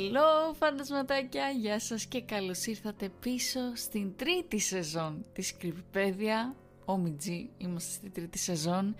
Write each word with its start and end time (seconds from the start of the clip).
Hello 0.00 0.54
φαντασματάκια, 0.54 1.48
γεια 1.48 1.80
σας 1.80 2.06
και 2.06 2.22
καλώς 2.22 2.66
ήρθατε 2.66 3.10
πίσω 3.20 3.60
στην 3.74 4.16
τρίτη 4.16 4.58
σεζόν 4.58 5.24
της 5.32 5.56
Κρυπηπέδια 5.56 6.54
Ομιτζή, 6.84 7.50
είμαστε 7.58 7.92
στην 7.92 8.12
τρίτη 8.12 8.38
σεζόν. 8.38 8.96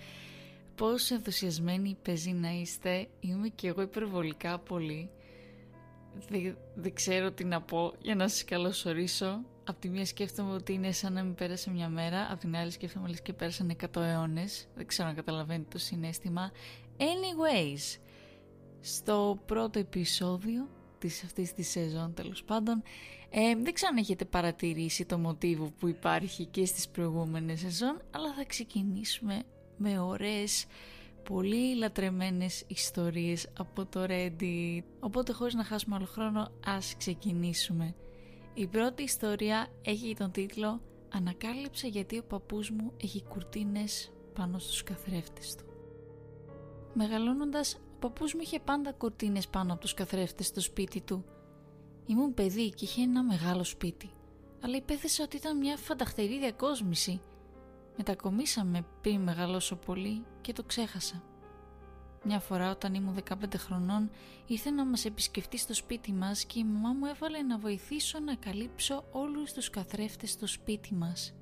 Πόσο 0.75 1.15
ενθουσιασμένοι 1.15 1.97
παίζει 2.03 2.31
να 2.31 2.51
είστε, 2.51 3.09
είμαι 3.21 3.49
και 3.49 3.69
εγώ 3.69 3.83
υπερβολικά 3.83 4.59
πολύ. 4.59 5.11
Δεν, 6.29 6.57
δεν 6.75 6.95
ξέρω 6.95 7.33
τι 7.33 7.45
να 7.45 7.61
πω 7.63 7.93
για 8.03 8.15
να 8.15 8.29
σας 8.29 8.45
καλωσορίσω. 8.45 9.41
Απ' 9.65 9.81
τη 9.81 9.89
μία 9.89 10.07
σκέφτομαι 10.07 10.53
ότι 10.53 10.73
είναι 10.73 10.93
σαν 10.93 11.13
να 11.13 11.23
μην 11.23 11.35
πέρασε 11.35 11.71
μια 11.71 11.89
μέρα. 11.89 12.29
Απ' 12.31 12.39
την 12.39 12.57
άλλη 12.57 12.71
σκέφτομαι 12.71 13.09
λες 13.09 13.23
και 13.23 13.33
πέρασαν 13.33 13.77
100 13.95 14.03
αιώνες. 14.03 14.67
Δεν 14.75 14.87
ξέρω 14.87 15.09
να 15.09 15.15
καταλαβαίνετε 15.15 15.69
το 15.73 15.79
συνέστημα. 15.79 16.51
Anyways, 16.99 17.99
στο 18.81 19.39
πρώτο 19.47 19.79
επεισόδιο 19.79 20.69
της 21.01 21.25
αυτής 21.25 21.53
της 21.53 21.71
σεζόν 21.71 22.15
τέλος 22.15 22.45
πάντων. 22.45 22.83
Ε, 23.31 23.55
δεν 23.63 23.73
ξέρω 23.73 23.91
αν 23.93 23.99
έχετε 23.99 24.25
παρατηρήσει 24.25 25.05
το 25.05 25.19
μοτίβο 25.19 25.73
που 25.79 25.89
υπάρχει 25.89 26.45
και 26.45 26.65
στις 26.65 26.89
προηγούμενες 26.89 27.61
σεζόν 27.61 28.03
αλλά 28.11 28.35
θα 28.35 28.45
ξεκινήσουμε 28.45 29.43
με 29.77 29.99
ωραίες 29.99 30.67
πολύ 31.23 31.77
λατρεμένες 31.77 32.65
ιστορίες 32.67 33.49
από 33.59 33.87
το 33.87 34.07
Reddit. 34.09 34.83
Οπότε 35.01 35.33
χωρίς 35.33 35.55
να 35.55 35.65
χάσουμε 35.65 35.97
άλλο 35.97 36.07
χρόνο 36.07 36.51
ας 36.67 36.95
ξεκινήσουμε. 36.99 37.95
Η 38.55 38.67
πρώτη 38.67 39.03
ιστορία 39.03 39.69
έχει 39.83 40.15
τον 40.19 40.31
τίτλο 40.31 40.81
«Ανακάλυψα 41.13 41.87
γιατί 41.87 42.19
ο 42.19 42.23
παππούς 42.23 42.71
μου 42.71 42.93
έχει 43.03 43.23
κουρτίνες 43.23 44.13
πάνω 44.35 44.59
στους 44.59 44.83
καθρέφτες 44.83 45.55
του». 45.55 45.70
Μεγαλώνοντας, 46.95 47.75
ο 47.75 47.99
παππούς 47.99 48.35
μου 48.35 48.41
είχε 48.43 48.61
πάντα 48.61 48.93
κουρτίνες 48.93 49.49
πάνω 49.49 49.73
από 49.73 49.81
τους 49.81 49.95
καθρέφτες 49.95 50.47
στο 50.47 50.61
σπίτι 50.61 51.01
του. 51.01 51.25
Ήμουν 52.07 52.35
παιδί 52.35 52.71
και 52.71 52.85
είχε 52.85 53.03
ένα 53.03 53.23
μεγάλο 53.23 53.65
σπίτι, 53.65 54.11
αλλά 54.61 54.77
υπέθεσα 54.77 55.25
ότι 55.25 55.37
ήταν 55.37 55.57
μια 55.57 55.77
φανταχτερή 55.77 56.39
διακόσμηση. 56.39 57.21
Μετακομίσαμε 57.97 58.87
πριν 59.01 59.21
μεγαλώσω 59.21 59.77
πολύ 59.77 60.25
και 60.41 60.53
το 60.53 60.63
ξέχασα. 60.63 61.23
Μια 62.25 62.41
φορά 62.41 62.71
όταν 62.71 62.95
ήμουν 62.95 63.17
15 63.29 63.35
χρονών 63.57 64.11
ήρθε 64.47 64.71
να 64.71 64.85
μας 64.85 65.05
επισκεφτεί 65.05 65.59
στο 65.59 65.75
σπίτι 65.75 66.13
μας 66.13 66.45
και 66.45 66.59
η 66.59 66.65
μαμά 66.65 66.93
μου 66.93 67.07
έβαλε 67.07 67.43
να 67.43 67.59
βοηθήσω 67.59 68.19
να 68.19 68.35
καλύψω 68.35 69.05
όλους 69.13 69.53
τους 69.53 69.71
καθρέφτες 69.71 70.31
στο 70.31 70.47
σπίτι 70.47 70.95
μας. 70.95 71.35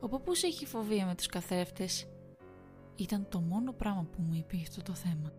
Ο 0.00 0.08
παππούς 0.08 0.42
έχει 0.42 0.66
φοβία 0.66 1.06
με 1.06 1.14
τους 1.14 1.26
καθρέφτες 1.26 2.06
ήταν 2.98 3.28
το 3.28 3.40
μόνο 3.40 3.72
πράγμα 3.72 4.02
που 4.02 4.22
μου 4.22 4.34
είπε 4.34 4.56
αυτό 4.62 4.82
το 4.82 4.94
θέμα. 4.94 5.32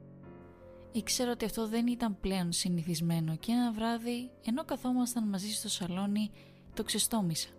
Ήξερα 0.92 1.32
ότι 1.32 1.46
αυτό 1.46 1.68
δεν 1.68 1.88
ήταν 1.88 2.20
πλέον 2.20 2.52
συνηθισμένο 2.52 3.36
και 3.36 3.52
ένα 3.52 3.72
βράδυ, 3.72 4.32
ενώ 4.46 4.66
καθόμασταν 4.66 5.28
μαζί 5.28 5.52
στο 5.54 5.70
σαλόνι, 5.70 6.32
το 6.74 6.84
ξεστόμησα. 6.84 7.50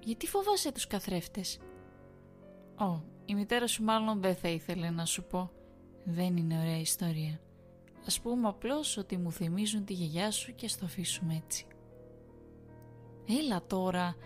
«Γιατί 0.00 0.26
φοβάσαι 0.26 0.72
τους 0.72 0.86
καθρέφτες» 0.86 1.58
«Ω, 2.78 3.02
η 3.24 3.34
μητέρα 3.34 3.66
σου 3.66 3.84
μάλλον 3.84 4.20
δεν 4.20 4.34
θα 4.34 4.48
ήθελε 4.48 4.90
να 4.90 5.04
σου 5.04 5.24
πω. 5.24 5.50
Δεν 6.04 6.36
είναι 6.36 6.58
ωραία 6.58 6.80
ιστορία. 6.80 7.40
Ας 8.06 8.20
πούμε 8.20 8.48
απλώς 8.48 8.96
ότι 8.96 9.16
μου 9.16 9.32
θυμίζουν 9.32 9.84
τη 9.84 9.92
γιαγιά 9.92 10.30
σου 10.30 10.54
και 10.54 10.68
στο 10.68 10.84
αφήσουμε 10.84 11.42
έτσι». 11.44 11.66
«Έλα 13.28 13.66
τώρα, 13.66 14.16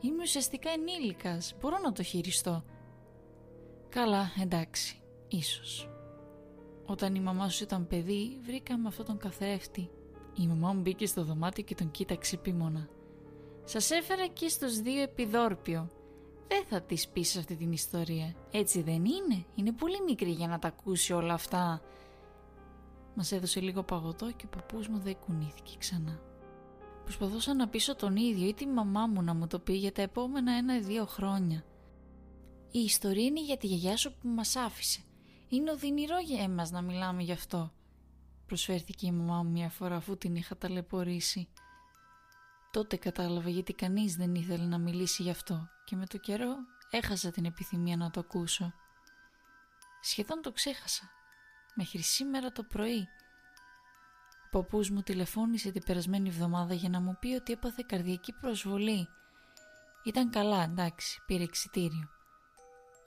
είμαι 0.00 0.22
ουσιαστικά 0.22 0.70
ενήλικας, 0.70 1.54
μπορώ 1.60 1.78
να 1.78 1.92
το 1.92 2.02
χειριστώ», 2.02 2.64
Καλά, 3.88 4.32
εντάξει, 4.42 5.00
ίσως. 5.28 5.88
Όταν 6.86 7.14
η 7.14 7.20
μαμά 7.20 7.48
σου 7.48 7.62
ήταν 7.62 7.86
παιδί, 7.86 8.38
βρήκαμε 8.42 8.88
αυτόν 8.88 9.06
τον 9.06 9.18
καθρέφτη. 9.18 9.90
Η 10.34 10.46
μαμά 10.46 10.72
μου 10.72 10.80
μπήκε 10.80 11.06
στο 11.06 11.24
δωμάτιο 11.24 11.64
και 11.64 11.74
τον 11.74 11.90
κοίταξε 11.90 12.34
επίμονα. 12.34 12.88
Σας 13.64 13.90
έφερα 13.90 14.26
και 14.26 14.48
στους 14.48 14.80
δύο 14.80 15.02
επιδόρπιο. 15.02 15.88
Δεν 16.48 16.64
θα 16.68 16.82
της 16.82 17.08
πεις 17.08 17.36
αυτή 17.36 17.56
την 17.56 17.72
ιστορία. 17.72 18.34
Έτσι 18.50 18.82
δεν 18.82 19.04
είναι; 19.04 19.44
Είναι 19.54 19.72
πολύ 19.72 20.02
μικρή 20.06 20.30
για 20.30 20.48
να 20.48 20.58
τα 20.58 20.68
ακούσει 20.68 21.12
όλα 21.12 21.34
αυτά. 21.34 21.80
Μας 23.14 23.32
έδωσε 23.32 23.60
λίγο 23.60 23.82
παγωτό 23.82 24.32
και 24.36 24.44
ο 24.46 24.48
παππούς 24.56 24.88
μου 24.88 24.98
δεν 24.98 25.16
κουνήθηκε 25.26 25.72
ξανά. 25.78 26.20
Προσπαθούσα 27.02 27.54
να 27.54 27.68
πείσω 27.68 27.96
τον 27.96 28.16
ίδιο 28.16 28.48
ή 28.48 28.54
τη 28.54 28.66
μαμά 28.66 29.06
μου 29.06 29.22
να 29.22 29.34
μου 29.34 29.46
το 29.46 29.58
πει 29.58 29.72
για 29.72 29.92
τα 29.92 30.02
επόμενα 30.02 30.52
ένα-δύο 30.52 31.06
χρόνια. 31.06 31.64
Η 32.70 32.78
ιστορία 32.78 33.24
είναι 33.24 33.42
για 33.42 33.56
τη 33.56 33.66
γιαγιά 33.66 33.96
σου 33.96 34.12
που 34.12 34.28
μας 34.28 34.56
άφησε. 34.56 35.00
Είναι 35.48 35.70
οδυνηρό 35.70 36.18
για 36.18 36.42
εμάς 36.42 36.70
να 36.70 36.82
μιλάμε 36.82 37.22
γι' 37.22 37.32
αυτό. 37.32 37.72
Προσφέρθηκε 38.46 39.06
η 39.06 39.12
μαμά 39.12 39.42
μου 39.42 39.50
μια 39.50 39.70
φορά 39.70 39.96
αφού 39.96 40.18
την 40.18 40.36
είχα 40.36 40.56
ταλαιπωρήσει. 40.56 41.48
Τότε 42.70 42.96
κατάλαβα 42.96 43.48
γιατί 43.50 43.72
κανείς 43.72 44.16
δεν 44.16 44.34
ήθελε 44.34 44.64
να 44.64 44.78
μιλήσει 44.78 45.22
γι' 45.22 45.30
αυτό 45.30 45.68
και 45.84 45.96
με 45.96 46.06
το 46.06 46.18
καιρό 46.18 46.54
έχασα 46.90 47.30
την 47.30 47.44
επιθυμία 47.44 47.96
να 47.96 48.10
το 48.10 48.20
ακούσω. 48.20 48.72
Σχεδόν 50.00 50.42
το 50.42 50.52
ξέχασα. 50.52 51.10
Μέχρι 51.74 52.02
σήμερα 52.02 52.52
το 52.52 52.62
πρωί. 52.62 53.08
Ο 54.46 54.48
παππούς 54.50 54.90
μου 54.90 55.02
τηλεφώνησε 55.02 55.70
την 55.70 55.82
περασμένη 55.84 56.28
εβδομάδα 56.28 56.74
για 56.74 56.88
να 56.88 57.00
μου 57.00 57.16
πει 57.20 57.28
ότι 57.28 57.52
έπαθε 57.52 57.84
καρδιακή 57.86 58.32
προσβολή. 58.32 59.08
Ήταν 60.04 60.30
καλά, 60.30 60.62
εντάξει, 60.62 61.22
πήρε 61.26 61.42
εξητήριο. 61.42 62.17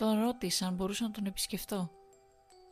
Τον 0.02 0.20
ρώτησα 0.20 0.68
αν 0.68 0.74
μπορούσα 0.74 1.04
να 1.04 1.12
τον 1.12 1.26
επισκεφτώ. 1.26 1.92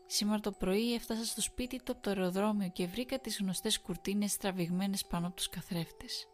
Σήμερα 0.06 0.40
το 0.40 0.51
πρωί 0.51 0.94
έφτασα 0.94 1.25
στο 1.25 1.41
σπίτι 1.41 1.78
του 1.78 1.91
από 1.91 2.01
το 2.01 2.09
αεροδρόμιο 2.09 2.69
και 2.69 2.88
βρήκα 2.88 3.19
τις 3.19 3.40
γνωστές 3.40 3.79
κουρτίνες 3.79 4.38
τραβηγμένες 4.38 5.06
πάνω 5.06 5.28
από 5.28 5.35
τους 5.35 5.50
καθρέφτες. 5.50 6.28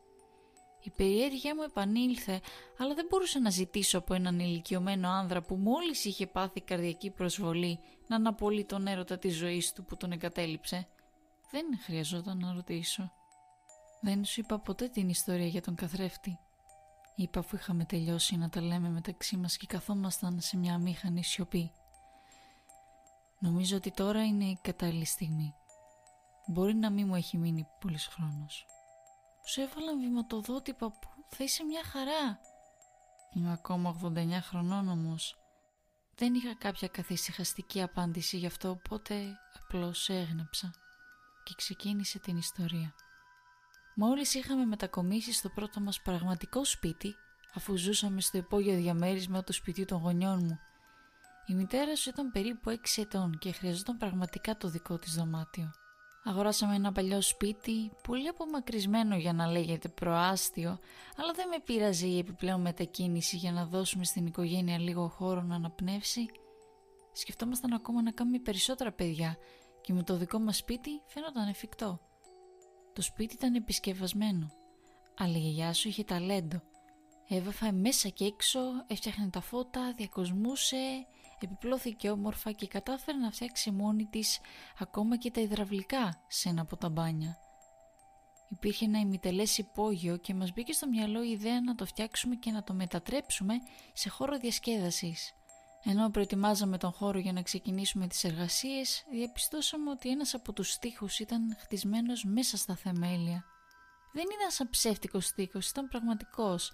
Η 0.82 0.92
περιέργεια 0.96 1.56
μου 1.56 1.62
επανήλθε, 1.62 2.42
αλλά 2.78 2.94
δεν 2.94 3.06
μπορούσα 3.10 3.40
να 3.40 3.50
ζητήσω 3.50 3.98
από 3.98 4.14
έναν 4.14 4.40
ηλικιωμένο 4.40 5.10
άνδρα 5.10 5.42
που 5.42 5.56
μόλις 5.56 6.06
είχε 6.06 6.28
πάθει 6.28 6.62
καρδιακή 6.62 7.10
προσβολή 7.10 7.80
να 8.08 8.16
αναπολύει 8.16 8.66
τον 8.66 8.88
έρωτα 8.88 9.18
της 9.18 9.36
ζωής 9.36 9.74
του 9.74 9.86
που 9.86 9.98
τον 9.98 10.12
εγκατέλειψε. 10.12 10.88
Δεν 11.52 11.66
χρειαζόταν 11.84 12.38
να 12.38 12.54
ρωτήσω. 12.54 13.12
Δεν 14.02 14.26
σου 14.26 14.40
είπα 14.40 14.60
ποτέ 14.60 14.88
την 14.88 15.10
ιστορία 15.10 15.48
για 15.48 15.62
τον 15.62 15.76
καθρέφτη. 15.76 16.40
Είπα 17.16 17.40
αφού 17.40 17.56
είχαμε 17.56 17.86
τελειώσει 17.86 18.38
να 18.38 18.50
τα 18.50 18.62
λέμε 18.62 18.90
μεταξύ 18.90 19.38
μας 19.38 19.58
και 19.58 19.66
καθόμασταν 19.66 20.40
σε 20.40 20.58
μια 20.58 20.74
αμήχανη 20.74 21.24
σιωπή. 21.24 21.72
Νομίζω 23.40 23.78
ότι 23.78 23.92
τώρα 23.92 24.24
είναι 24.24 24.46
η 24.46 24.60
κατάλληλη 24.62 25.06
στιγμή. 25.06 25.54
Μπορεί 26.48 26.74
να 26.74 26.90
μην 26.90 27.08
μου 27.08 27.16
έχει 27.16 27.38
μείνει 27.38 27.68
πολύς 27.80 28.08
χρόνος. 28.08 28.66
Σου 29.46 29.62
έβαλαν 29.62 30.00
βηματοδότη 30.00 30.74
παππού, 30.74 31.08
θα 31.28 31.44
είσαι 31.44 31.64
μια 31.64 31.84
χαρά. 31.84 32.40
Είμαι 33.34 33.52
ακόμα 33.52 33.96
89 34.04 34.42
χρονών 34.42 34.88
όμως. 34.88 35.38
Δεν 36.16 36.34
είχα 36.34 36.56
κάποια 36.56 36.88
καθησυχαστική 36.88 37.82
απάντηση 37.82 38.38
γι' 38.38 38.46
αυτό, 38.46 38.70
οπότε 38.70 39.38
απλώς 39.64 40.10
έγνεψα 40.10 40.72
και 41.44 41.54
ξεκίνησε 41.56 42.20
την 42.20 42.38
ιστορία. 42.38 42.96
Μόλις 43.96 44.34
είχαμε 44.34 44.66
μετακομίσει 44.66 45.34
στο 45.34 45.50
πρώτο 45.50 45.80
μας 45.80 46.02
πραγματικό 46.02 46.66
σπίτι, 46.66 47.16
αφού 47.54 47.78
ζούσαμε 47.78 48.22
στο 48.22 48.38
υπόγειο 48.38 48.76
διαμέρισμα 48.76 49.44
του 49.44 49.54
σπιτιού 49.54 49.86
των 49.86 50.02
γονιών 50.02 50.40
μου, 50.44 50.60
η 51.48 51.54
μητέρα 51.54 51.96
σου 51.96 52.10
ήταν 52.10 52.32
περίπου 52.32 52.70
6 52.70 52.76
ετών 52.96 53.38
και 53.38 53.52
χρειαζόταν 53.52 53.98
πραγματικά 53.98 54.58
το 54.58 54.68
δικό 54.68 54.98
της 54.98 55.14
δωμάτιο. 55.14 55.72
Αγοράσαμε 56.24 56.76
ένα 56.76 56.92
παλιό 56.92 57.22
σπίτι, 57.22 57.92
πολύ 58.08 58.28
απομακρυσμένο 58.28 59.16
για 59.16 59.34
να 59.34 59.48
λέγεται 59.48 59.90
προάστιο, 59.90 60.80
αλλά 61.18 61.34
δεν 61.34 61.48
με 61.48 61.60
πείραζε 61.66 62.08
η 62.08 62.18
επιπλέον 62.18 62.62
μετακίνηση 62.62 63.36
για 63.36 63.52
να 63.52 63.66
δώσουμε 63.66 64.04
στην 64.04 64.26
οικογένεια 64.26 64.80
λίγο 64.80 65.08
χώρο 65.08 65.42
να 65.42 65.56
αναπνεύσει. 65.56 66.26
Σκεφτόμασταν 67.14 67.74
ακόμα 67.74 68.02
να 68.02 68.12
κάνουμε 68.12 68.40
περισσότερα 68.40 68.92
παιδιά 68.92 69.38
και 69.82 69.94
με 69.94 70.04
το 70.04 70.16
δικό 70.16 70.40
μας 70.40 70.58
σπίτι 70.58 70.90
φαίνονταν 71.06 71.48
εφικτό. 71.48 72.00
Το 72.96 73.02
σπίτι 73.02 73.34
ήταν 73.34 73.56
επισκευασμένο, 73.56 74.52
αλλά 75.18 75.38
η 75.38 75.40
γιαγιά 75.40 75.74
σου 75.74 75.88
είχε 75.88 76.04
ταλέντο. 76.04 76.62
Έβαφε 77.28 77.72
μέσα 77.72 78.10
και 78.10 78.26
έξω, 78.26 78.60
έφτιαχνε 78.88 79.30
τα 79.30 79.42
φώτα, 79.42 79.94
διακοσμούσε, 79.98 81.06
επιπλώθηκε 81.40 82.10
όμορφα 82.10 82.52
και 82.52 82.68
κατάφερε 82.68 83.18
να 83.18 83.32
φτιάξει 83.32 83.72
μόνη 83.72 84.06
της 84.06 84.40
ακόμα 84.80 85.18
και 85.18 85.32
τα 85.32 85.42
υδραυλικά 85.42 86.24
σε 86.28 86.50
ένα 86.50 86.62
από 86.62 86.78
τα 86.78 86.90
μπάνια. 86.90 87.38
Υπήρχε 88.50 88.86
ένα 88.86 89.00
ημιτελές 89.00 89.58
υπόγειο 89.58 90.18
και 90.18 90.34
μας 90.34 90.52
μπήκε 90.52 90.74
στο 90.74 90.88
μυαλό 90.88 91.24
η 91.24 91.30
ιδέα 91.30 91.62
να 91.62 91.76
το 91.76 91.86
φτιάξουμε 91.86 92.36
και 92.36 92.52
να 92.52 92.64
το 92.64 92.74
μετατρέψουμε 92.74 93.54
σε 93.94 94.10
χώρο 94.10 94.38
διασκέδασης. 94.38 95.34
Ενώ 95.88 96.10
προετοιμάζαμε 96.10 96.78
τον 96.78 96.92
χώρο 96.92 97.20
για 97.20 97.34
να 97.34 97.42
ξεκινήσουμε 97.42 98.08
τις 98.08 98.24
εργασίες, 98.24 99.06
διαπιστώσαμε 99.12 99.90
ότι 99.90 100.10
ένας 100.10 100.34
από 100.34 100.54
τους 100.54 100.72
στίχους 100.72 101.20
ήταν 101.20 101.56
χτισμένος 101.60 102.24
μέσα 102.24 102.58
στα 102.58 102.76
θεμέλια. 102.76 103.46
Δεν 104.14 104.24
ήταν 104.36 104.52
σαν 104.52 104.70
ψεύτικος 104.70 105.26
στίχος, 105.26 105.70
ήταν 105.70 105.88
πραγματικός, 105.88 106.72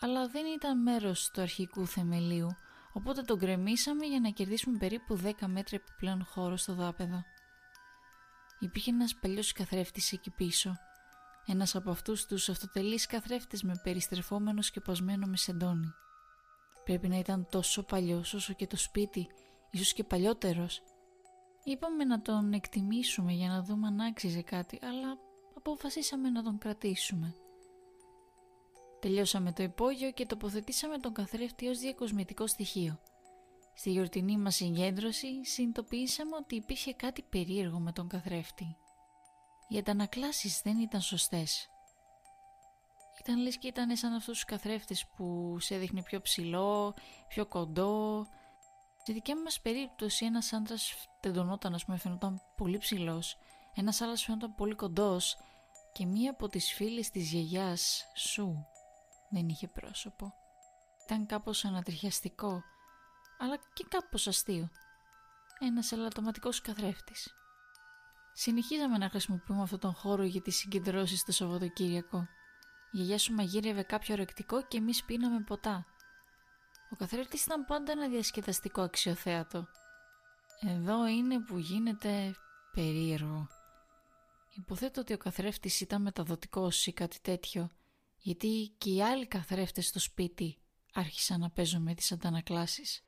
αλλά 0.00 0.28
δεν 0.28 0.46
ήταν 0.46 0.82
μέρος 0.82 1.30
του 1.32 1.40
αρχικού 1.40 1.86
θεμελίου, 1.86 2.56
οπότε 2.92 3.22
τον 3.22 3.38
γκρεμίσαμε 3.38 4.06
για 4.06 4.20
να 4.20 4.28
κερδίσουμε 4.28 4.78
περίπου 4.78 5.16
10 5.16 5.46
μέτρα 5.46 5.76
επιπλέον 5.76 6.24
χώρο 6.24 6.56
στο 6.56 6.74
δάπεδο. 6.74 7.22
Υπήρχε 8.58 8.90
ένας 8.90 9.14
παλιός 9.14 9.52
καθρέφτης 9.52 10.12
εκεί 10.12 10.30
πίσω. 10.30 10.76
Ένας 11.46 11.74
από 11.74 11.90
αυτούς 11.90 12.26
τους 12.26 12.48
αυτοτελείς 12.48 13.06
καθρέφτες 13.06 13.62
με 13.62 13.80
περιστρεφόμενος 13.82 14.66
σκεπασμένο 14.66 15.26
με 15.26 15.36
σεντόνι. 15.36 15.94
Πρέπει 16.84 17.08
να 17.08 17.18
ήταν 17.18 17.46
τόσο 17.50 17.82
παλιός 17.82 18.34
όσο 18.34 18.52
και 18.52 18.66
το 18.66 18.76
σπίτι, 18.76 19.28
ίσως 19.70 19.92
και 19.92 20.04
παλιότερος. 20.04 20.82
Είπαμε 21.64 22.04
να 22.04 22.22
τον 22.22 22.52
εκτιμήσουμε 22.52 23.32
για 23.32 23.48
να 23.48 23.62
δούμε 23.62 23.86
αν 23.86 24.00
άξιζε 24.00 24.42
κάτι, 24.42 24.78
αλλά 24.82 25.18
αποφασίσαμε 25.56 26.30
να 26.30 26.42
τον 26.42 26.58
κρατήσουμε. 26.58 27.34
Τελειώσαμε 29.00 29.52
το 29.52 29.62
υπόγειο 29.62 30.10
και 30.10 30.26
τοποθετήσαμε 30.26 30.98
τον 30.98 31.12
καθρέφτη 31.12 31.66
ως 31.66 31.78
διακοσμητικό 31.78 32.46
στοιχείο. 32.46 33.00
Στη 33.74 33.90
γιορτινή 33.90 34.36
μας 34.38 34.54
συγκέντρωση 34.54 35.44
συνειδητοποιήσαμε 35.44 36.36
ότι 36.36 36.54
υπήρχε 36.54 36.92
κάτι 36.92 37.22
περίεργο 37.22 37.78
με 37.78 37.92
τον 37.92 38.08
καθρέφτη. 38.08 38.76
Οι 39.68 39.78
αντανακλάσεις 39.78 40.60
δεν 40.64 40.78
ήταν 40.78 41.00
σωστές. 41.00 41.68
Ήταν 43.26 43.42
λες 43.42 43.58
και 43.58 43.66
ήταν 43.68 43.96
σαν 43.96 44.12
αυτούς 44.12 44.34
τους 44.34 44.44
καθρέφτες 44.44 45.06
που 45.06 45.56
σε 45.60 45.74
έδειχνε 45.74 46.02
πιο 46.02 46.20
ψηλό, 46.20 46.94
πιο 47.28 47.46
κοντό. 47.46 48.26
Στη 49.00 49.12
δικιά 49.12 49.42
μας 49.42 49.60
περίπτωση 49.60 50.24
ένας 50.24 50.52
άντρας 50.52 50.94
τεντωνόταν, 51.20 51.74
ας 51.74 51.84
πούμε, 51.84 51.96
φαινόταν 51.96 52.40
πολύ 52.56 52.78
ψηλός. 52.78 53.36
Ένας 53.74 54.00
άλλος 54.00 54.22
φαινόταν 54.22 54.54
πολύ 54.54 54.74
κοντός 54.74 55.36
και 55.92 56.06
μία 56.06 56.30
από 56.30 56.48
τις 56.48 56.72
φίλες 56.72 57.10
της 57.10 57.30
γιαγιάς 57.30 58.04
σου 58.16 58.66
δεν 59.30 59.48
είχε 59.48 59.68
πρόσωπο. 59.68 60.34
Ήταν 61.04 61.26
κάπως 61.26 61.64
ανατριχιαστικό, 61.64 62.62
αλλά 63.38 63.56
και 63.74 63.84
κάπως 63.88 64.26
αστείο. 64.26 64.68
Ένας 65.58 65.92
ελαττωματικός 65.92 66.60
καθρέφτης. 66.60 67.34
Συνεχίζαμε 68.32 68.98
να 68.98 69.08
χρησιμοποιούμε 69.08 69.62
αυτόν 69.62 69.78
τον 69.78 69.94
χώρο 69.94 70.22
για 70.22 70.42
τις 70.42 70.56
συγκεντρώσεις 70.56 71.24
το 71.24 71.32
Σαββατοκύριακο. 71.32 72.26
Η 72.94 72.96
γιαγιά 72.96 73.18
σου 73.18 73.34
μαγείρευε 73.34 73.82
κάποιο 73.82 74.14
ρεκτικό 74.14 74.62
και 74.62 74.76
εμείς 74.76 75.04
πίναμε 75.04 75.40
ποτά. 75.40 75.86
Ο 76.90 76.96
καθρέφτης 76.96 77.44
ήταν 77.44 77.64
πάντα 77.64 77.92
ένα 77.92 78.08
διασκεδαστικό 78.08 78.82
αξιοθέατο. 78.82 79.66
Εδώ 80.60 81.06
είναι 81.06 81.40
που 81.40 81.58
γίνεται 81.58 82.34
περίεργο. 82.72 83.48
Υποθέτω 84.56 85.00
ότι 85.00 85.12
ο 85.12 85.16
καθρέφτης 85.16 85.80
ήταν 85.80 86.02
μεταδοτικός 86.02 86.86
ή 86.86 86.92
κάτι 86.92 87.18
τέτοιο, 87.20 87.70
γιατί 88.18 88.74
και 88.78 88.90
οι 88.90 89.02
άλλοι 89.02 89.26
καθρέφτες 89.26 89.86
στο 89.86 89.98
σπίτι 89.98 90.58
άρχισαν 90.92 91.40
να 91.40 91.50
παίζουν 91.50 91.82
με 91.82 91.94
τις 91.94 92.12
αντανακλάσεις. 92.12 93.02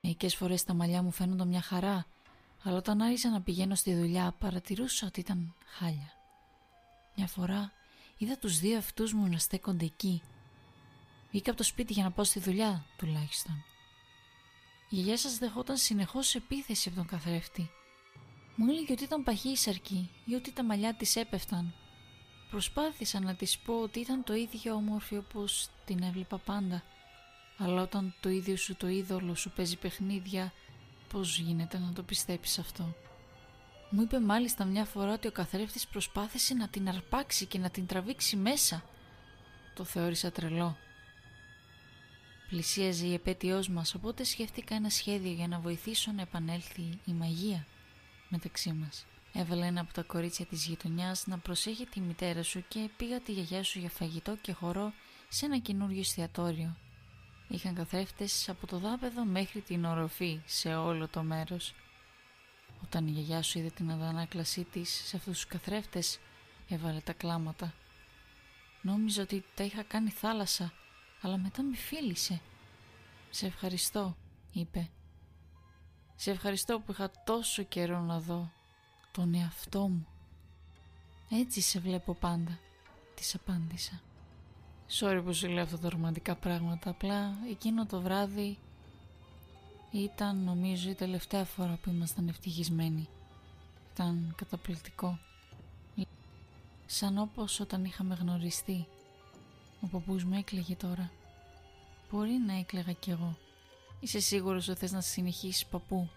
Μερικές 0.00 0.34
φορές 0.34 0.64
τα 0.64 0.74
μαλλιά 0.74 1.02
μου 1.02 1.10
φαίνονταν 1.10 1.48
μια 1.48 1.62
χαρά, 1.62 2.06
αλλά 2.62 2.76
όταν 2.76 3.00
άρχισα 3.00 3.30
να 3.30 3.42
πηγαίνω 3.42 3.74
στη 3.74 3.94
δουλειά 3.94 4.34
παρατηρούσα 4.38 5.06
ότι 5.06 5.20
ήταν 5.20 5.54
χάλια. 5.66 6.12
Μια 7.16 7.26
φορά 7.26 7.72
είδα 8.16 8.38
τους 8.38 8.58
δύο 8.58 8.78
αυτούς 8.78 9.12
μου 9.12 9.26
να 9.28 9.38
στέκονται 9.38 9.84
εκεί. 9.84 10.22
Βγήκα 11.30 11.50
από 11.50 11.58
το 11.58 11.66
σπίτι 11.66 11.92
για 11.92 12.04
να 12.04 12.10
πάω 12.10 12.24
στη 12.24 12.40
δουλειά 12.40 12.84
τουλάχιστον. 12.96 13.64
Η 14.88 14.94
γιαγιά 14.94 15.16
σας 15.16 15.38
δεχόταν 15.38 15.76
συνεχώς 15.76 16.34
επίθεση 16.34 16.88
από 16.88 16.96
τον 16.96 17.06
καθρέφτη. 17.06 17.70
Μου 18.56 18.70
έλεγε 18.70 18.92
ότι 18.92 19.04
ήταν 19.04 19.22
παχύσαρκη 19.22 20.10
ή 20.24 20.34
ότι 20.34 20.52
τα 20.52 20.64
μαλλιά 20.64 20.94
της 20.94 21.16
έπεφταν. 21.16 21.74
Προσπάθησα 22.50 23.20
να 23.20 23.34
της 23.34 23.58
πω 23.58 23.80
ότι 23.80 24.00
ήταν 24.00 24.24
το 24.24 24.34
ίδιο 24.34 24.74
όμορφη 24.74 25.16
όπως 25.16 25.68
την 25.84 26.02
έβλεπα 26.02 26.38
πάντα. 26.38 26.82
Αλλά 27.58 27.82
όταν 27.82 28.14
το 28.20 28.28
ίδιο 28.28 28.56
σου 28.56 28.76
το 28.76 28.88
είδωλο 28.88 29.34
σου 29.34 29.50
παίζει 29.50 29.76
παιχνίδια, 29.76 30.52
πώς 31.08 31.38
γίνεται 31.38 31.78
να 31.78 31.92
το 31.92 32.02
πιστέψεις 32.02 32.58
αυτό; 32.58 32.94
Μου 33.94 34.02
είπε 34.02 34.20
μάλιστα 34.20 34.64
μια 34.64 34.84
φορά 34.84 35.12
ότι 35.12 35.26
ο 35.26 35.32
καθρέφτης 35.32 35.86
προσπάθησε 35.86 36.54
να 36.54 36.68
την 36.68 36.88
αρπάξει 36.88 37.46
και 37.46 37.58
να 37.58 37.70
την 37.70 37.86
τραβήξει 37.86 38.36
μέσα. 38.36 38.84
Το 39.74 39.84
θεώρησα 39.84 40.32
τρελό. 40.32 40.76
Πλησίαζε 42.48 43.06
η 43.06 43.12
επέτειός 43.14 43.68
μας, 43.68 43.94
οπότε 43.94 44.24
σκέφτηκα 44.24 44.74
ένα 44.74 44.90
σχέδιο 44.90 45.32
για 45.32 45.48
να 45.48 45.58
βοηθήσω 45.58 46.12
να 46.12 46.22
επανέλθει 46.22 47.00
η 47.04 47.12
μαγεία 47.12 47.66
μεταξύ 48.28 48.72
μας. 48.72 49.06
Έβαλε 49.32 49.66
ένα 49.66 49.80
από 49.80 49.92
τα 49.92 50.02
κορίτσια 50.02 50.46
της 50.46 50.66
γειτονιάς 50.66 51.26
να 51.26 51.38
προσέχει 51.38 51.86
τη 51.86 52.00
μητέρα 52.00 52.42
σου 52.42 52.64
και 52.68 52.88
πήγα 52.96 53.20
τη 53.20 53.32
γιαγιά 53.32 53.62
σου 53.62 53.78
για 53.78 53.90
φαγητό 53.90 54.36
και 54.40 54.52
χορό 54.52 54.92
σε 55.28 55.46
ένα 55.46 55.58
καινούριο 55.58 56.00
εστιατόριο. 56.00 56.76
Είχαν 57.48 57.74
καθρέφτες 57.74 58.48
από 58.48 58.66
το 58.66 58.78
δάπεδο 58.78 59.24
μέχρι 59.24 59.60
την 59.60 59.84
οροφή 59.84 60.40
σε 60.44 60.74
όλο 60.74 61.08
το 61.08 61.22
μέρος. 61.22 61.74
Όταν 62.84 63.06
η 63.06 63.10
γιαγιά 63.10 63.42
σου 63.42 63.58
είδε 63.58 63.68
την 63.68 63.90
αντανάκλασή 63.90 64.64
της 64.64 65.02
σε 65.04 65.16
αυτούς 65.16 65.34
τους 65.34 65.46
καθρέφτες, 65.46 66.18
έβαλε 66.68 67.00
τα 67.00 67.12
κλάματα. 67.12 67.74
Νόμιζα 68.82 69.22
ότι 69.22 69.44
τα 69.54 69.64
είχα 69.64 69.82
κάνει 69.82 70.10
θάλασσα, 70.10 70.72
αλλά 71.20 71.36
μετά 71.38 71.62
με 71.62 71.76
φίλησε. 71.76 72.40
«Σε 73.30 73.46
ευχαριστώ», 73.46 74.16
είπε. 74.52 74.88
«Σε 76.16 76.30
ευχαριστώ 76.30 76.80
που 76.80 76.92
είχα 76.92 77.10
τόσο 77.24 77.62
καιρό 77.62 78.00
να 78.00 78.20
δω 78.20 78.50
τον 79.12 79.34
εαυτό 79.34 79.88
μου». 79.88 80.06
«Έτσι 81.30 81.60
σε 81.60 81.80
βλέπω 81.80 82.14
πάντα», 82.14 82.58
της 83.14 83.34
απάντησα. 83.34 84.00
Sorry 84.90 85.20
που 85.24 85.32
σου 85.32 85.48
λέω 85.48 85.62
αυτά 85.62 85.78
τα 85.78 85.88
ρομαντικά 85.88 86.34
πράγματα, 86.36 86.90
απλά 86.90 87.36
εκείνο 87.50 87.86
το 87.86 88.00
βράδυ 88.00 88.58
ήταν 89.92 90.44
νομίζω 90.44 90.90
η 90.90 90.94
τελευταία 90.94 91.44
φορά 91.44 91.78
που 91.82 91.90
ήμασταν 91.90 92.28
ευτυχισμένοι. 92.28 93.08
Ήταν 93.92 94.34
καταπληκτικό. 94.36 95.18
Σαν 96.86 97.18
όπως 97.18 97.60
όταν 97.60 97.84
είχαμε 97.84 98.14
γνωριστεί. 98.14 98.86
Ο 99.80 99.86
παππούς 99.86 100.24
μου 100.24 100.34
έκλαιγε 100.34 100.74
τώρα. 100.74 101.10
Μπορεί 102.10 102.32
να 102.46 102.58
έκλαιγα 102.58 102.92
κι 102.92 103.10
εγώ. 103.10 103.36
Είσαι 104.00 104.20
σίγουρος 104.20 104.68
ότι 104.68 104.78
θες 104.78 104.92
να 104.92 105.00
συνεχίσεις 105.00 105.66
παππού; 105.66 106.08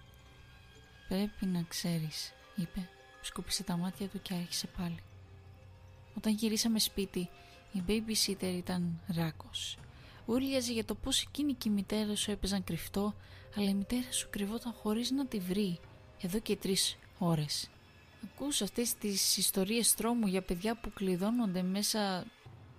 Πρέπει 1.08 1.46
να 1.46 1.62
ξέρεις, 1.68 2.34
είπε. 2.56 2.90
Σκούπισε 3.22 3.64
τα 3.64 3.78
μάτια 3.78 4.08
του 4.08 4.22
και 4.22 4.34
άρχισε 4.34 4.68
πάλι. 4.78 5.00
Όταν 6.18 6.34
γυρίσαμε 6.34 6.80
σπίτι, 6.80 7.30
η 7.72 7.84
babysitter 7.88 8.54
ήταν 8.58 9.00
ράκος. 9.08 9.78
Ούρλιαζε 10.26 10.72
για 10.72 10.86
το 10.86 10.96
πώς 10.96 11.22
εκείνη 11.22 11.54
και 11.54 11.70
η 11.70 11.72
μητέρα 11.72 12.16
σου 12.16 12.32
έπαιζαν 12.32 12.64
κρυφτό, 12.64 13.14
αλλά 13.56 13.70
η 13.70 13.74
μητέρα 13.74 14.12
σου 14.12 14.30
κρυβόταν 14.30 14.74
χωρίς 14.74 15.12
να 15.12 15.26
τη 15.26 15.40
βρει, 15.40 15.80
εδώ 16.22 16.40
και 16.40 16.56
τρεις 16.56 16.98
ώρες. 17.18 17.70
Ακούς 18.24 18.62
αυτές 18.62 18.94
τις 18.94 19.38
ιστορίες 19.38 19.94
τρόμου 19.94 20.28
για 20.28 20.42
παιδιά 20.42 20.76
που 20.76 20.94
κλειδώνονται 20.94 21.62
μέσα 21.62 22.26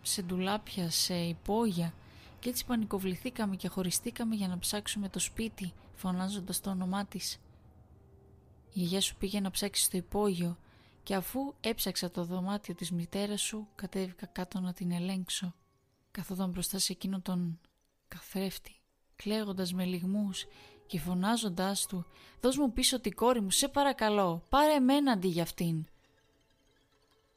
σε 0.02 0.22
ντουλάπια, 0.22 0.90
σε 0.90 1.14
υπόγεια 1.14 1.94
και 2.38 2.48
έτσι 2.48 2.64
πανικοβληθήκαμε 2.64 3.56
και 3.56 3.68
χωριστήκαμε 3.68 4.34
για 4.34 4.48
να 4.48 4.58
ψάξουμε 4.58 5.08
το 5.08 5.18
σπίτι, 5.18 5.72
φωνάζοντας 5.94 6.60
το 6.60 6.70
όνομά 6.70 7.06
της. 7.06 7.40
Η 8.72 8.80
γιαγιά 8.80 9.00
σου 9.00 9.16
πήγε 9.16 9.40
να 9.40 9.50
ψάξει 9.50 9.82
στο 9.82 9.96
υπόγειο 9.96 10.58
και 11.02 11.14
αφού 11.14 11.54
έψαξα 11.60 12.10
το 12.10 12.24
δωμάτιο 12.24 12.74
της 12.74 12.90
μητέρας 12.90 13.40
σου 13.40 13.68
κατέβηκα 13.74 14.26
κάτω 14.26 14.60
να 14.60 14.72
την 14.72 14.92
ελέγξω. 14.92 15.54
Καθόταν 16.10 16.50
μπροστά 16.50 16.78
σε 16.78 16.92
εκείνο 16.92 17.20
τον 17.20 17.60
καθρέφτη, 18.08 18.80
κλαίγοντας 19.16 19.72
με 19.72 19.84
λιγμούς 19.84 20.46
και 20.86 20.98
φωνάζοντάς 20.98 21.86
του 21.86 22.06
«Δώσ' 22.40 22.56
μου 22.56 22.72
πίσω 22.72 23.00
την 23.00 23.14
κόρη 23.14 23.40
μου, 23.40 23.50
σε 23.50 23.68
παρακαλώ, 23.68 24.42
πάρε 24.48 24.72
εμένα 24.72 25.12
αντί 25.12 25.28
για 25.28 25.42
αυτήν». 25.42 25.86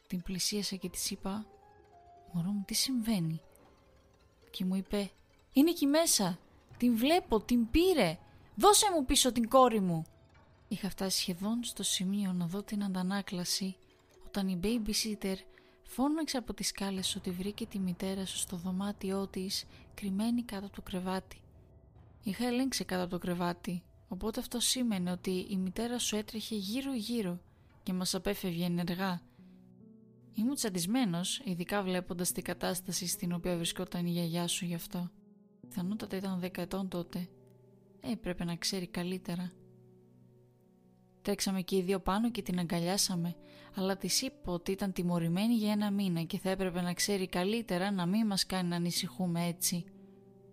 Την 0.07 0.21
πλησίασα 0.21 0.75
και 0.75 0.89
της 0.89 1.11
είπα 1.11 1.45
«Μωρό 2.31 2.49
μου, 2.49 2.63
τι 2.67 2.73
συμβαίνει» 2.73 3.41
και 4.49 4.65
μου 4.65 4.75
είπε 4.75 5.11
«Είναι 5.53 5.69
εκεί 5.69 5.85
μέσα, 5.85 6.39
την 6.77 6.97
βλέπω, 6.97 7.39
την 7.41 7.69
πήρε, 7.69 8.17
δώσε 8.55 8.85
μου 8.95 9.05
πίσω 9.05 9.31
την 9.31 9.49
κόρη 9.49 9.79
μου». 9.79 10.05
Είχα 10.67 10.89
φτάσει 10.89 11.17
σχεδόν 11.17 11.63
στο 11.63 11.83
σημείο 11.83 12.33
να 12.33 12.45
δω 12.45 12.63
την 12.63 12.83
αντανάκλαση 12.83 13.75
όταν 14.25 14.47
η 14.47 14.59
babysitter 14.63 15.35
φώναξε 15.83 16.37
από 16.37 16.53
τις 16.53 16.67
σκάλες 16.67 17.15
ότι 17.15 17.31
βρήκε 17.31 17.65
τη 17.65 17.79
μητέρα 17.79 18.25
σου 18.25 18.37
στο 18.37 18.55
δωμάτιό 18.55 19.27
της 19.27 19.65
κρυμμένη 19.93 20.43
κάτω 20.43 20.65
από 20.65 20.75
το 20.75 20.81
κρεβάτι. 20.81 21.41
Είχα 22.23 22.47
ελέγξει 22.47 22.85
κάτω 22.85 23.01
από 23.01 23.11
το 23.11 23.17
κρεβάτι, 23.17 23.83
οπότε 24.07 24.39
αυτό 24.39 24.59
σήμαινε 24.59 25.11
ότι 25.11 25.47
η 25.49 25.57
μητέρα 25.57 25.99
σου 25.99 26.15
έτρεχε 26.15 26.55
γύρω 26.55 26.93
γύρω 26.93 27.39
και 27.83 27.93
μας 27.93 28.15
απέφευγε 28.15 28.65
ενεργά. 28.65 29.21
Ήμουν 30.33 30.55
τσαντισμένος, 30.55 31.41
ειδικά 31.45 31.83
βλέποντας 31.83 32.31
την 32.31 32.43
κατάσταση 32.43 33.07
στην 33.07 33.33
οποία 33.33 33.55
βρισκόταν 33.55 34.05
η 34.05 34.09
γιαγιά 34.09 34.47
σου 34.47 34.65
γι' 34.65 34.73
αυτό. 34.73 35.09
Πιθανότατα 35.67 36.17
ήταν 36.17 36.39
δέκα 36.39 36.61
ετών 36.61 36.87
τότε. 36.87 37.29
Ε, 38.01 38.15
πρέπει 38.15 38.45
να 38.45 38.55
ξέρει 38.55 38.87
καλύτερα. 38.87 39.51
Τρέξαμε 41.21 41.61
και 41.61 41.75
οι 41.75 41.81
δύο 41.81 41.99
πάνω 41.99 42.31
και 42.31 42.41
την 42.41 42.59
αγκαλιάσαμε, 42.59 43.35
αλλά 43.75 43.97
της 43.97 44.21
είπα 44.21 44.51
ότι 44.51 44.71
ήταν 44.71 44.93
τιμωρημένη 44.93 45.53
για 45.53 45.71
ένα 45.71 45.91
μήνα 45.91 46.23
και 46.23 46.37
θα 46.37 46.49
έπρεπε 46.49 46.81
να 46.81 46.93
ξέρει 46.93 47.27
καλύτερα 47.27 47.91
να 47.91 48.05
μην 48.05 48.25
μας 48.25 48.45
κάνει 48.45 48.69
να 48.69 48.75
ανησυχούμε 48.75 49.45
έτσι. 49.45 49.85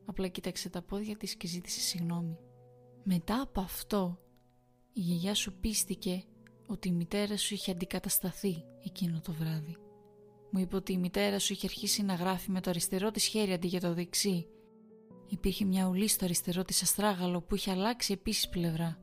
Απλά 0.06 0.28
κοίταξε 0.28 0.68
τα 0.68 0.82
πόδια 0.82 1.16
της 1.16 1.36
και 1.36 1.46
ζήτησε 1.46 1.80
συγγνώμη. 1.80 2.38
Μετά 3.02 3.40
από 3.40 3.60
αυτό, 3.60 4.18
η 4.92 5.00
γιαγιά 5.00 5.34
σου 5.34 5.52
πίστηκε 5.60 6.24
ότι 6.66 6.88
η 6.88 6.92
μητέρα 6.92 7.36
σου 7.36 7.54
είχε 7.54 7.70
αντικατασταθεί 7.70 8.64
εκείνο 8.84 9.20
το 9.20 9.32
βράδυ. 9.32 9.76
Μου 10.50 10.60
είπε 10.60 10.76
ότι 10.76 10.92
η 10.92 10.98
μητέρα 10.98 11.38
σου 11.38 11.52
είχε 11.52 11.66
αρχίσει 11.66 12.02
να 12.02 12.14
γράφει 12.14 12.50
με 12.50 12.60
το 12.60 12.70
αριστερό 12.70 13.10
της 13.10 13.24
χέρι 13.24 13.52
αντί 13.52 13.66
για 13.66 13.80
το 13.80 13.94
δεξί. 13.94 14.46
Υπήρχε 15.28 15.64
μια 15.64 15.86
ουλή 15.86 16.08
στο 16.08 16.24
αριστερό 16.24 16.64
της 16.64 16.82
αστράγαλο 16.82 17.42
που 17.42 17.54
είχε 17.54 17.70
αλλάξει 17.70 18.12
επίσης 18.12 18.48
πλευρά. 18.48 19.00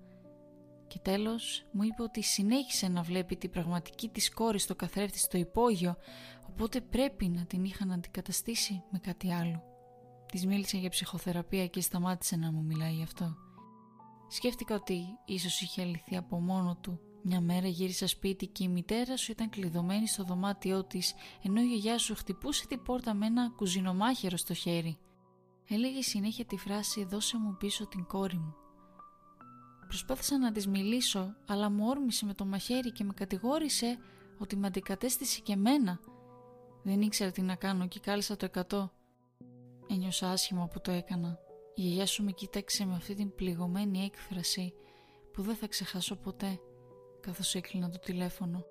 Και 0.88 1.00
τέλος 1.00 1.66
μου 1.72 1.84
είπε 1.84 2.02
ότι 2.02 2.22
συνέχισε 2.22 2.88
να 2.88 3.02
βλέπει 3.02 3.36
την 3.36 3.50
πραγματική 3.50 4.10
της 4.10 4.34
κόρη 4.34 4.60
στο 4.60 4.76
καθρέφτη 4.76 5.18
στο 5.18 5.38
υπόγειο 5.38 5.96
οπότε 6.50 6.82
πρέπει 6.82 7.28
να 7.28 7.46
την 7.46 7.64
είχαν 7.64 7.92
αντικαταστήσει 7.92 8.84
με 8.92 9.00
κάτι 9.00 9.34
άλλο. 9.34 9.73
Της 10.34 10.46
μίλησε 10.46 10.78
για 10.78 10.90
ψυχοθεραπεία 10.90 11.68
και 11.68 11.82
σταμάτησε 11.82 12.36
να 12.36 12.52
μου 12.52 12.64
μιλάει 12.64 12.94
γι' 12.94 13.04
αυτό. 13.04 13.36
Σκέφτηκα 14.28 14.76
ότι 14.76 15.04
ίσως 15.26 15.62
είχε 15.62 15.82
αληθεί 15.82 16.16
από 16.18 16.40
μόνο 16.40 16.78
του. 16.82 17.00
Μια 17.24 17.42
μέρα 17.42 17.68
γύρισα 17.68 18.08
σπίτι 18.08 18.48
και 18.48 18.64
η 18.64 18.68
μητέρα 18.68 19.18
σου 19.18 19.32
ήταν 19.32 19.50
κλειδωμένη 19.50 20.08
στο 20.08 20.24
δωμάτιό 20.24 20.84
της 20.84 21.14
ενώ 21.44 21.62
η 21.62 21.66
γιαγιά 21.66 21.98
σου 21.98 22.16
χτυπούσε 22.16 22.68
την 22.68 22.82
πόρτα 22.82 23.14
με 23.14 23.26
ένα 23.26 23.50
κουζινομάχαιρο 23.56 24.38
στο 24.38 24.54
χέρι. 24.54 24.98
Έλεγε 25.70 26.02
συνέχεια 26.02 26.46
τη 26.46 26.58
φράση 26.58 27.04
«δώσε 27.04 27.38
μου 27.38 27.56
πίσω 27.60 27.88
την 27.88 28.06
κόρη 28.06 28.38
μου». 28.38 28.56
Προσπάθησα 29.88 30.38
να 30.38 30.52
της 30.52 30.68
μιλήσω 30.68 31.36
αλλά 31.48 31.70
μου 31.70 31.88
όρμησε 31.88 32.26
με 32.26 32.34
το 32.34 32.46
μαχαίρι 32.46 32.92
και 32.92 33.04
με 33.04 33.14
κατηγόρησε 33.14 33.98
ότι 34.38 34.56
με 34.56 34.68
αντικατέστησε 34.68 35.40
και 35.42 35.56
μένα. 35.56 36.00
Δεν 36.84 37.02
ήξερα 37.02 37.32
τι 37.32 37.42
να 37.42 37.56
κάνω 37.56 37.88
και 37.88 38.00
κάλεσα 38.00 38.36
το 38.36 38.48
100. 38.70 39.03
Ένιωσα 39.90 40.30
άσχημα 40.30 40.68
που 40.68 40.82
το 40.82 40.92
έκανα. 40.92 41.40
Η 41.76 41.82
γιαγιά 41.82 42.06
σου 42.06 42.24
με 42.24 42.32
κοίταξε 42.32 42.86
με 42.86 42.94
αυτή 42.96 43.16
την 43.16 43.36
πληγωμένη 43.36 44.00
έκφραση 44.00 44.74
που 45.34 45.42
δεν 45.42 45.56
θα 45.56 45.68
ξεχάσω 45.68 46.16
ποτέ 46.16 46.60
καθώς 47.20 47.56
έκλεινα 47.56 47.90
το 47.90 48.00
τηλέφωνο. 48.00 48.66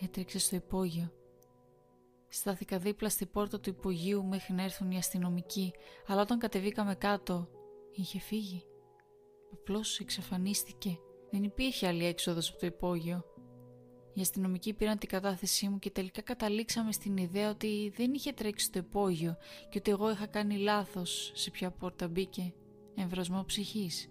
Έτρεξε 0.00 0.38
στο 0.38 0.56
υπόγειο. 0.56 1.12
Στάθηκα 2.28 2.78
δίπλα 2.78 3.08
στη 3.08 3.26
πόρτα 3.26 3.60
του 3.60 3.70
υπογείου 3.70 4.24
μέχρι 4.24 4.54
να 4.54 4.62
έρθουν 4.62 4.90
οι 4.90 4.96
αστυνομικοί, 4.96 5.72
αλλά 6.06 6.20
όταν 6.20 6.38
κατεβήκαμε 6.38 6.94
κάτω, 6.94 7.48
είχε 7.92 8.18
φύγει. 8.18 8.64
Απλώς 9.52 9.98
εξαφανίστηκε. 9.98 10.98
Δεν 11.30 11.42
υπήρχε 11.42 11.86
άλλη 11.86 12.04
έξοδος 12.04 12.50
από 12.50 12.58
το 12.58 12.66
υπόγειο. 12.66 13.24
Οι 14.16 14.20
αστυνομικοί 14.20 14.72
πήραν 14.72 14.98
την 14.98 15.08
κατάθεσή 15.08 15.68
μου 15.68 15.78
και 15.78 15.90
τελικά 15.90 16.22
καταλήξαμε 16.22 16.92
στην 16.92 17.16
ιδέα 17.16 17.50
ότι 17.50 17.92
δεν 17.96 18.14
είχε 18.14 18.32
τρέξει 18.32 18.64
στο 18.64 18.78
υπόγειο 18.78 19.36
και 19.68 19.78
ότι 19.78 19.90
εγώ 19.90 20.10
είχα 20.10 20.26
κάνει 20.26 20.56
λάθος 20.56 21.32
σε 21.34 21.50
ποια 21.50 21.70
πόρτα 21.70 22.08
μπήκε. 22.08 22.54
Εμβρασμό 22.94 23.44
ψυχής. 23.44 24.10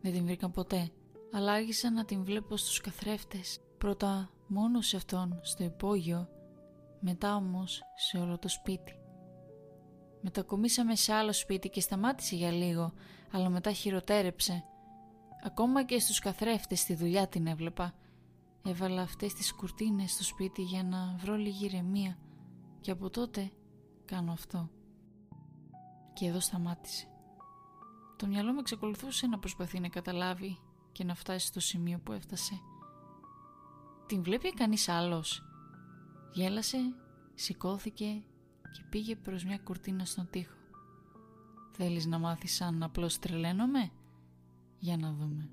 Δεν 0.00 0.12
την 0.12 0.24
βρήκαν 0.24 0.50
ποτέ, 0.50 0.90
αλλά 1.32 1.52
άρχισα 1.52 1.90
να 1.90 2.04
την 2.04 2.24
βλέπω 2.24 2.56
στους 2.56 2.80
καθρέφτες. 2.80 3.60
Πρώτα 3.78 4.30
μόνο 4.46 4.80
σε 4.80 4.96
αυτόν 4.96 5.40
στο 5.42 5.64
υπόγειο, 5.64 6.28
μετά 7.00 7.36
όμως 7.36 7.82
σε 7.94 8.18
όλο 8.18 8.38
το 8.38 8.48
σπίτι. 8.48 8.98
Μετακομίσαμε 10.20 10.96
σε 10.96 11.12
άλλο 11.12 11.32
σπίτι 11.32 11.68
και 11.68 11.80
σταμάτησε 11.80 12.34
για 12.36 12.50
λίγο, 12.50 12.92
αλλά 13.32 13.48
μετά 13.48 13.72
χειροτέρεψε. 13.72 14.64
Ακόμα 15.44 15.84
και 15.84 15.98
στους 15.98 16.18
καθρέφτες 16.18 16.80
στη 16.80 16.94
δουλειά 16.94 17.28
την 17.28 17.46
έβλεπα 17.46 17.94
Έβαλα 18.66 19.02
αυτές 19.02 19.34
τις 19.34 19.54
κουρτίνες 19.54 20.12
στο 20.12 20.24
σπίτι 20.24 20.62
για 20.62 20.84
να 20.84 21.16
βρω 21.18 21.34
λίγη 21.36 21.64
ηρεμία 21.64 22.18
και 22.80 22.90
από 22.90 23.10
τότε 23.10 23.50
κάνω 24.04 24.32
αυτό. 24.32 24.70
Και 26.12 26.26
εδώ 26.26 26.40
σταμάτησε. 26.40 27.08
Το 28.16 28.26
μυαλό 28.26 28.52
μου 28.52 28.58
εξακολουθούσε 28.58 29.26
να 29.26 29.38
προσπαθεί 29.38 29.80
να 29.80 29.88
καταλάβει 29.88 30.58
και 30.92 31.04
να 31.04 31.14
φτάσει 31.14 31.46
στο 31.46 31.60
σημείο 31.60 31.98
που 31.98 32.12
έφτασε. 32.12 32.60
Την 34.06 34.22
βλέπει 34.22 34.54
κανείς 34.54 34.88
άλλος; 34.88 35.42
Γέλασε, 36.32 36.78
σηκώθηκε 37.34 38.22
και 38.72 38.84
πήγε 38.90 39.16
προς 39.16 39.44
μια 39.44 39.58
κουρτίνα 39.58 40.04
στον 40.04 40.28
τοίχο. 40.30 40.56
Θέλεις 41.72 42.06
να 42.06 42.18
μάθεις 42.18 42.60
αν 42.60 42.82
απλώς 42.82 43.18
τρελαίνομαι; 43.18 43.90
Για 44.78 44.96
να 44.96 45.12
δούμε. 45.12 45.50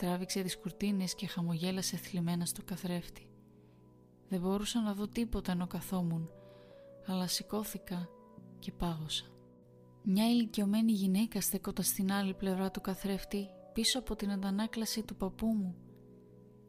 Τράβηξε 0.00 0.42
τις 0.42 0.58
κουρτίνες 0.58 1.14
και 1.14 1.26
χαμογέλασε 1.26 1.96
θλιμμένα 1.96 2.44
στο 2.44 2.62
καθρέφτη. 2.64 3.28
Δεν 4.28 4.40
μπορούσα 4.40 4.80
να 4.80 4.94
δω 4.94 5.08
τίποτα 5.08 5.52
ενώ 5.52 5.66
καθόμουν, 5.66 6.30
αλλά 7.06 7.26
σηκώθηκα 7.26 8.08
και 8.58 8.72
πάγωσα. 8.72 9.24
Μια 10.02 10.30
ηλικιωμένη 10.30 10.92
γυναίκα 10.92 11.40
στεκόταν 11.40 11.84
στην 11.84 12.12
άλλη 12.12 12.34
πλευρά 12.34 12.70
του 12.70 12.80
καθρέφτη 12.80 13.46
πίσω 13.72 13.98
από 13.98 14.16
την 14.16 14.30
αντανάκλαση 14.30 15.02
του 15.02 15.16
παππού 15.16 15.46
μου. 15.46 15.74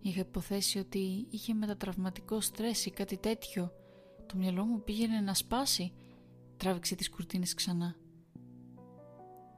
Είχα 0.02 0.20
υποθέσει 0.20 0.80
ότι 0.80 1.28
είχε 1.30 1.54
μετατραυματικό 1.54 2.42
στρες 2.42 2.86
ή 2.86 2.92
κάτι 2.92 3.18
τέτοιο. 3.18 3.72
Το 4.26 4.38
μυαλό 4.38 4.66
μου 4.66 4.84
πήγαινε 4.84 5.20
να 5.20 5.34
σπάσει. 5.34 5.94
Τράβηξε 6.58 6.96
τις 6.96 7.10
κουρτίνες 7.10 7.54
ξανά. 7.54 7.96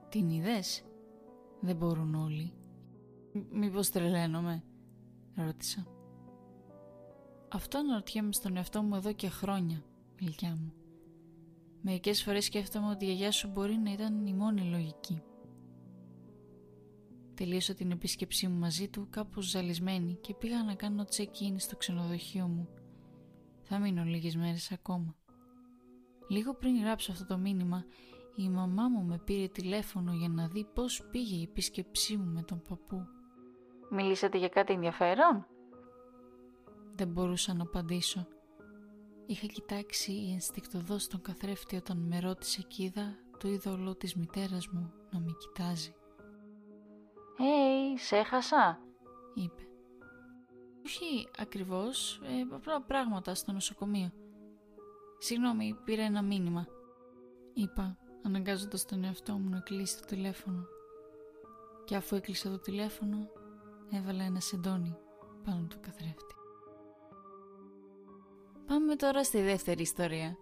Την 0.09 0.29
είδες; 0.29 0.83
Δεν 1.59 1.75
μπορούν 1.75 2.15
όλοι. 2.15 2.53
Μήπως 3.51 3.89
τρελαίνομαι, 3.89 4.63
ρώτησα. 5.35 5.87
Αυτό 7.49 7.77
αναρωτιέμαι 7.77 8.31
στον 8.31 8.57
εαυτό 8.57 8.81
μου 8.81 8.95
εδώ 8.95 9.13
και 9.13 9.29
χρόνια, 9.29 9.83
γλυκιά 10.19 10.49
μου. 10.49 10.73
Μερικές 11.81 12.23
φορές 12.23 12.45
σκέφτομαι 12.45 12.89
ότι 12.89 13.05
η 13.05 13.07
γιαγιά 13.07 13.31
σου 13.31 13.49
μπορεί 13.49 13.77
να 13.77 13.91
ήταν 13.91 14.25
η 14.25 14.33
μόνη 14.33 14.61
λογική. 14.61 15.21
Τελείωσα 17.33 17.73
την 17.73 17.91
επίσκεψή 17.91 18.47
μου 18.47 18.59
μαζί 18.59 18.87
του 18.87 19.07
κάπως 19.09 19.49
ζαλισμένη 19.49 20.17
και 20.21 20.33
πήγα 20.33 20.63
να 20.63 20.75
κάνω 20.75 21.05
check-in 21.17 21.55
στο 21.55 21.77
ξενοδοχείο 21.77 22.47
μου. 22.47 22.67
Θα 23.61 23.79
μείνω 23.79 24.03
λίγες 24.03 24.35
μέρες 24.35 24.71
ακόμα. 24.71 25.15
Λίγο 26.27 26.53
πριν 26.53 26.79
γράψω 26.79 27.11
αυτό 27.11 27.25
το 27.25 27.37
μήνυμα, 27.37 27.85
η 28.35 28.49
μαμά 28.49 28.87
μου 28.87 29.03
με 29.03 29.17
πήρε 29.17 29.47
τηλέφωνο 29.47 30.13
για 30.13 30.29
να 30.29 30.47
δει 30.47 30.65
πώς 30.73 31.07
πήγε 31.11 31.35
η 31.35 31.41
επίσκεψή 31.41 32.17
μου 32.17 32.31
με 32.31 32.41
τον 32.41 32.61
παππού. 32.69 33.05
Μιλήσατε 33.95 34.37
για 34.37 34.49
κάτι 34.49 34.73
ενδιαφέρον; 34.73 35.45
Δεν 36.95 37.07
μπορούσα 37.07 37.53
να 37.53 37.63
απαντήσω. 37.63 38.27
Είχα 39.25 39.45
κοιτάξει 39.45 40.29
ενστικτοδός 40.33 41.07
τον 41.07 41.21
καθρέφτη 41.21 41.75
όταν 41.75 41.97
με 41.97 42.19
ρώτησε 42.19 42.61
και 42.61 42.83
είδα 42.83 43.15
το 43.37 43.47
είδωλο 43.47 43.95
της 43.95 44.15
μητέρας 44.15 44.67
μου 44.67 44.93
να 45.11 45.19
με 45.19 45.31
κοιτάζει. 45.39 45.95
«Έι, 47.37 47.97
σε 47.97 48.15
έχασα», 48.15 48.79
είπε. 49.33 49.61
Όχι 50.85 51.29
ακριβώς, 51.37 52.21
ε, 52.23 52.55
απλά 52.55 52.81
πράγματα 52.81 53.35
στο 53.35 53.51
νοσοκομείο. 53.51 54.11
Συγγνώμη, 55.17 55.75
πήρα 55.83 56.03
ένα 56.03 56.21
μήνυμα. 56.21 56.67
Είπα, 57.53 57.97
αναγκάζοντας 58.23 58.85
τον 58.85 59.03
εαυτό 59.03 59.33
μου 59.33 59.49
να 59.49 59.59
κλείσει 59.59 59.99
το 59.99 60.05
τηλέφωνο. 60.05 60.65
Και 61.85 61.95
αφού 61.95 62.15
έκλεισα 62.15 62.49
το 62.49 62.59
τηλέφωνο, 62.59 63.29
έβαλα 63.91 64.23
ένα 64.23 64.39
σεντόνι 64.39 64.97
πάνω 65.43 65.67
του 65.69 65.79
καθρέφτη. 65.81 66.35
Πάμε 68.65 68.95
τώρα 68.95 69.23
στη 69.23 69.41
δεύτερη 69.41 69.81
ιστορία, 69.81 70.37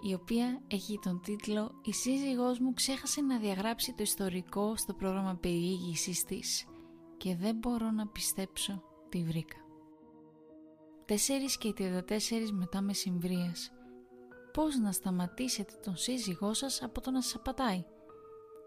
η 0.00 0.14
οποία 0.14 0.62
έχει 0.66 0.98
τον 1.02 1.20
τίτλο 1.20 1.70
«Η 1.82 1.92
σύζυγός 1.92 2.58
μου 2.58 2.72
ξέχασε 2.72 3.20
να 3.20 3.38
διαγράψει 3.38 3.94
το 3.94 4.02
ιστορικό 4.02 4.76
στο 4.76 4.94
πρόγραμμα 4.94 5.36
περιήγησης 5.40 6.24
της 6.24 6.66
και 7.16 7.36
δεν 7.36 7.56
μπορώ 7.56 7.90
να 7.90 8.06
πιστέψω 8.06 8.82
τι 9.08 9.22
βρήκα». 9.22 9.56
4 11.06 11.14
και 11.58 11.72
34 11.76 12.50
μετά 12.52 12.80
μεσημβρίας. 12.80 13.72
Πώς 14.52 14.78
να 14.78 14.92
σταματήσετε 14.92 15.72
τον 15.82 15.96
σύζυγό 15.96 16.54
σας 16.54 16.82
από 16.82 17.00
το 17.00 17.10
να 17.10 17.22
σας 17.22 17.34
απατάει– 17.34 17.84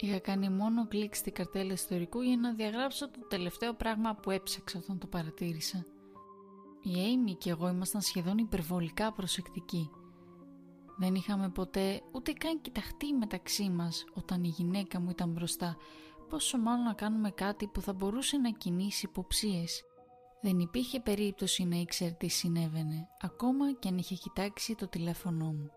Είχα 0.04 0.20
κάνει 0.20 0.50
μόνο 0.50 0.88
κλικ 0.88 1.16
στην 1.16 1.34
καρτέλα 1.34 1.74
ιστορικού 1.74 2.22
για 2.22 2.38
να 2.38 2.54
διαγράψω 2.54 3.10
το 3.10 3.20
τελευταίο 3.28 3.74
πράγμα 3.74 4.16
που 4.16 4.32
έψαξα 4.32 4.80
όταν 4.84 4.98
το 4.98 5.08
παρατήρησα. 5.08 5.86
Η 6.82 6.92
Amy 6.94 7.38
και 7.38 7.50
εγώ 7.50 7.68
ήμασταν 7.68 8.02
σχεδόν 8.02 8.38
υπερβολικά 8.38 9.12
προσεκτικοί. 9.12 9.90
Δεν 10.98 11.16
είχαμε 11.16 11.50
ποτέ 11.50 12.02
ούτε 12.12 12.32
καν 12.34 12.62
κοιταχτεί 12.62 13.14
μεταξύ 13.14 13.70
μας 13.70 14.06
όταν 14.14 14.44
η 14.44 14.48
γυναίκα 14.48 15.00
μου 15.00 15.10
ήταν 15.10 15.30
μπροστά, 15.30 15.78
πόσο 16.30 16.58
μάλλον 16.58 16.84
να 16.84 16.94
κάνουμε 16.94 17.32
κάτι 17.32 17.68
που 17.68 17.82
θα 17.82 17.94
μπορούσε 17.94 18.38
να 18.38 18.50
κινήσει 18.50 19.06
υποψίες. 19.10 19.84
Δεν 20.42 20.60
υπήρχε 20.60 21.00
περίπτωση 21.00 21.64
να 21.64 21.76
ήξερε 21.76 22.12
τι 22.12 22.28
συνέβαινε, 22.28 23.08
ακόμα 23.22 23.74
και 23.74 23.88
αν 23.88 23.98
είχε 23.98 24.16
κοιτάξει 24.16 24.76
το 24.76 24.88
τηλέφωνό 24.88 25.46
μου. 25.46 25.70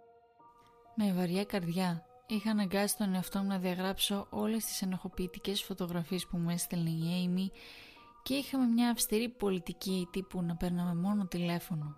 Με 0.97 1.13
βαριά 1.13 1.45
καρδιά 1.45 2.06
Είχα 2.29 2.51
αναγκάσει 2.51 2.97
τον 2.97 3.15
εαυτό 3.15 3.39
μου 3.39 3.47
να 3.47 3.59
διαγράψω 3.59 4.27
όλες 4.31 4.65
τις 4.65 4.83
ενοχοποιητικές 4.83 5.63
φωτογραφίες 5.63 6.27
που 6.27 6.37
μου 6.37 6.51
έστελνε 6.51 6.91
η 6.91 7.29
Amy 7.29 7.57
και 8.23 8.35
είχαμε 8.35 8.67
μια 8.67 8.91
αυστηρή 8.91 9.29
πολιτική 9.29 10.09
τύπου 10.13 10.43
να 10.43 10.57
παίρναμε 10.57 10.95
μόνο 10.95 11.27
τηλέφωνο. 11.27 11.97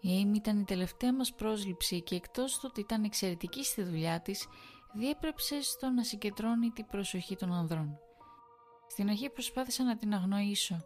Η 0.00 0.08
Amy 0.22 0.36
ήταν 0.36 0.60
η 0.60 0.64
τελευταία 0.64 1.14
μας 1.14 1.34
πρόσληψη 1.34 2.02
και 2.02 2.14
εκτός 2.14 2.58
του 2.58 2.66
ότι 2.70 2.80
ήταν 2.80 3.04
εξαιρετική 3.04 3.64
στη 3.64 3.82
δουλειά 3.82 4.20
της, 4.20 4.46
διέπρεψε 4.92 5.62
στο 5.62 5.88
να 5.90 6.04
συγκεντρώνει 6.04 6.70
την 6.70 6.86
προσοχή 6.86 7.36
των 7.36 7.52
ανδρών. 7.52 7.98
Στην 8.88 9.08
αρχή 9.08 9.30
προσπάθησα 9.30 9.84
να 9.84 9.96
την 9.96 10.14
αγνοήσω. 10.14 10.82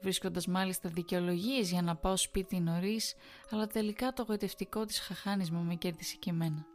βρίσκοντας 0.00 0.46
μάλιστα 0.46 0.88
δικαιολογίες 0.88 1.70
για 1.70 1.82
να 1.82 1.96
πάω 1.96 2.16
σπίτι 2.16 2.60
νωρίς, 2.60 3.14
αλλά 3.50 3.66
τελικά 3.66 4.12
το 4.12 4.24
γοητευτικό 4.28 4.84
της 4.84 4.98
χαχάνισμα 4.98 5.60
με 5.60 5.74
κέρδισε 5.74 6.16
και 6.16 6.30
εμένα. 6.30 6.71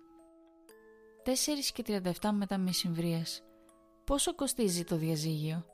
4 1.27 1.31
και 1.73 2.01
37 2.21 2.29
μετά 2.33 2.57
μεσημβρίας. 2.57 3.41
Πόσο 4.05 4.35
κοστίζει 4.35 4.83
το 4.83 4.95
διαζύγιο; 4.95 5.65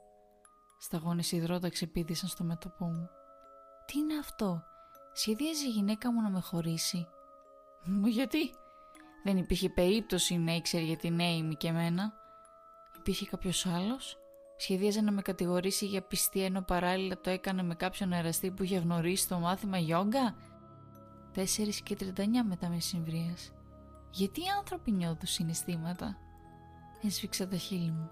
Σταγόνες 0.79 1.31
υδρότα 1.31 1.69
ξεπίδησαν 1.69 2.29
στο 2.29 2.43
μέτωπό 2.43 2.85
μου. 2.85 3.09
Τι 3.85 3.99
είναι 3.99 4.17
αυτό; 4.17 4.63
Σχεδίαζε 5.13 5.65
η 5.65 5.69
γυναίκα 5.69 6.13
μου 6.13 6.21
να 6.21 6.29
με 6.29 6.39
χωρίσει. 6.39 7.07
Μου 7.85 8.07
γιατί; 8.07 8.53
Δεν 9.23 9.37
υπήρχε 9.37 9.69
περίπτωση 9.69 10.37
να 10.37 10.55
ήξερε 10.55 10.83
για 10.83 10.97
την 10.97 11.19
Έιμη 11.19 11.55
και 11.55 11.67
εμένα. 11.67 12.13
Υπήρχε 12.97 13.25
κάποιος 13.25 13.65
άλλος; 13.65 14.17
Σχεδίαζε 14.57 15.01
να 15.01 15.11
με 15.11 15.21
κατηγορήσει 15.21 15.85
για 15.85 16.01
πιστή 16.01 16.43
ενώ 16.43 16.61
παράλληλα 16.61 17.19
το 17.19 17.29
έκανε 17.29 17.63
με 17.63 17.75
κάποιον 17.75 18.13
εραστή 18.13 18.51
που 18.51 18.63
είχε 18.63 18.77
γνωρίσει 18.77 19.27
το 19.27 19.37
μάθημα 19.37 19.77
γιόγκα; 19.77 20.35
4 21.35 21.43
και 21.83 21.97
39 21.99 22.43
μετά 22.47 22.69
μεσημβρίας. 22.69 23.51
Γιατί 24.15 24.41
οι 24.41 24.49
άνθρωποι 24.57 24.91
νιώθουν 24.91 25.27
συναισθήματα; 25.27 26.17
Έσφιξα 27.03 27.47
τα 27.47 27.57
χείλη 27.57 27.91
μου. 27.91 28.09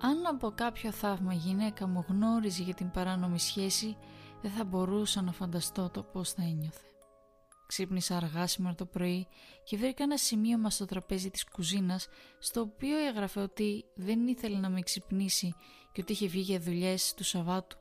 Αν 0.00 0.26
από 0.26 0.50
κάποιο 0.50 0.92
θαύμα 0.92 1.32
γυναίκα 1.32 1.86
μου 1.86 2.04
γνώριζε 2.08 2.62
για 2.62 2.74
την 2.74 2.90
παράνομη 2.90 3.38
σχέση, 3.38 3.96
δεν 4.42 4.50
θα 4.50 4.64
μπορούσα 4.64 5.22
να 5.22 5.32
φανταστώ 5.32 5.90
το 5.90 6.02
πώς 6.02 6.32
θα 6.32 6.42
ένιωθε. 6.42 6.84
Ξύπνησα 7.66 8.16
αργά 8.16 8.46
σήμερα 8.46 8.74
το 8.74 8.86
πρωί 8.86 9.26
και 9.64 9.76
βρήκα 9.76 10.02
ένα 10.02 10.16
σημείωμα 10.16 10.70
στο 10.70 10.84
τραπέζι 10.84 11.30
της 11.30 11.44
κουζίνας 11.44 12.08
στο 12.38 12.60
οποίο 12.60 12.98
έγραφε 12.98 13.40
ότι 13.40 13.84
δεν 13.94 14.26
ήθελε 14.26 14.58
να 14.58 14.68
με 14.68 14.80
ξυπνήσει 14.80 15.54
και 15.92 16.00
ότι 16.00 16.12
είχε 16.12 16.26
βγει 16.26 16.40
για 16.40 16.60
δουλειές 16.60 17.14
του 17.14 17.24
Σαββάτου. 17.24 17.78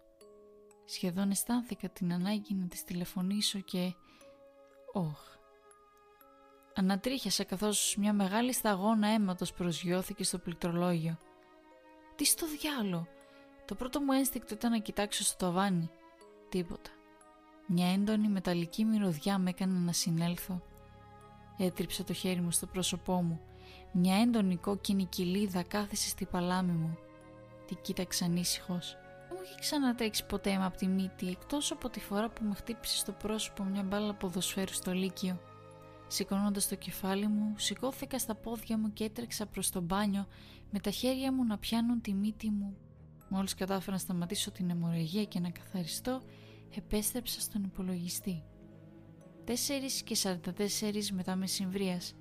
Σχεδόν 0.86 1.32
αισθάνθηκα 1.32 1.90
την 1.90 2.14
ανάγκη 2.14 2.54
να 2.54 2.68
της 2.68 2.84
τηλεφωνήσω 2.84 3.60
και... 3.60 3.94
Όχ. 4.94 5.39
Ανατρίχιασα 6.80 7.44
καθώς 7.44 7.96
μια 7.98 8.14
μεγάλη 8.14 8.54
σταγόνα 8.54 9.08
αίματος 9.08 9.54
προσγειώθηκε 9.54 10.24
στο 10.24 10.38
πληκτρολόγιο. 10.38 11.18
Τι 12.16 12.26
στο 12.26 12.46
διάλο; 12.48 13.08
Το 13.66 13.76
πρώτο 13.76 14.00
μου 14.02 14.12
ένστικτο 14.12 14.54
ήταν 14.54 14.72
να 14.72 14.78
κοιτάξω 14.78 15.24
στο 15.24 15.38
ταβάνι. 15.38 15.90
Τίποτα. 16.50 16.90
Μια 17.68 17.92
έντονη 17.92 18.28
μεταλλική 18.28 18.86
μυρωδιά 18.86 19.38
με 19.38 19.50
έκανε 19.50 19.80
να 19.80 19.92
συνέλθω. 19.92 20.62
Έτριψα 21.58 22.04
το 22.04 22.14
χέρι 22.14 22.42
μου 22.42 22.52
στο 22.52 22.66
πρόσωπό 22.66 23.22
μου. 23.22 23.42
Μια 23.92 24.22
έντονη 24.22 24.58
κόκκινη 24.58 25.06
κοιλίδα 25.06 25.64
κάθισε 25.64 26.10
στη 26.10 26.26
παλάμη 26.26 26.72
μου. 26.72 26.98
Τη 27.68 27.76
κοίταξα 27.76 28.26
ανήσυχος. 28.26 28.98
Δεν 29.28 29.38
μου 29.38 29.44
είχε 29.44 29.60
ξανατέξει 29.60 30.26
ποτέ 30.26 30.50
αίμα 30.50 30.66
από 30.66 30.78
τη 30.78 30.88
μύτη, 30.88 31.28
εκτός 31.28 31.72
από 31.72 31.90
τη 31.90 32.00
φορά 32.00 32.30
που 32.30 32.44
με 32.44 32.56
χτύπησε 32.56 32.98
στο 32.98 33.12
πρόσωπο 33.12 33.64
μια 33.64 33.84
μπάλα 33.84 34.14
ποδοσφαίρου 34.14 34.74
στο 34.74 34.92
Λύκειο. 34.92 35.40
Σηκώνοντας 36.12 36.68
το 36.68 36.76
κεφάλι 36.76 37.28
μου, 37.28 37.54
σηκώθηκα 37.58 38.20
στα 38.20 38.36
πόδια 38.36 38.78
μου 38.78 38.94
και 38.94 39.04
έτρεξα 39.04 39.46
προς 39.46 39.70
το 39.70 39.82
μπάνιο 39.82 40.28
με 40.72 40.80
τα 40.80 40.90
χέρια 40.90 41.34
μου 41.34 41.44
να 41.46 41.58
πιάνουν 41.58 42.02
τη 42.02 42.14
μύτη 42.14 42.50
μου. 42.50 42.78
Μόλις 43.30 43.54
κατάφερα 43.54 43.92
να 43.92 43.98
σταματήσω 43.98 44.52
την 44.52 44.70
αιμορραγία 44.70 45.24
και 45.24 45.40
να 45.40 45.50
καθαριστώ, 45.50 46.22
επέστρεψα 46.76 47.42
στον 47.42 47.64
υπολογιστή. 47.64 48.44
4 49.46 49.52
και 50.04 50.16
44 50.24 51.10
μετά 51.12 51.36
μεσημβρίας. 51.36 52.16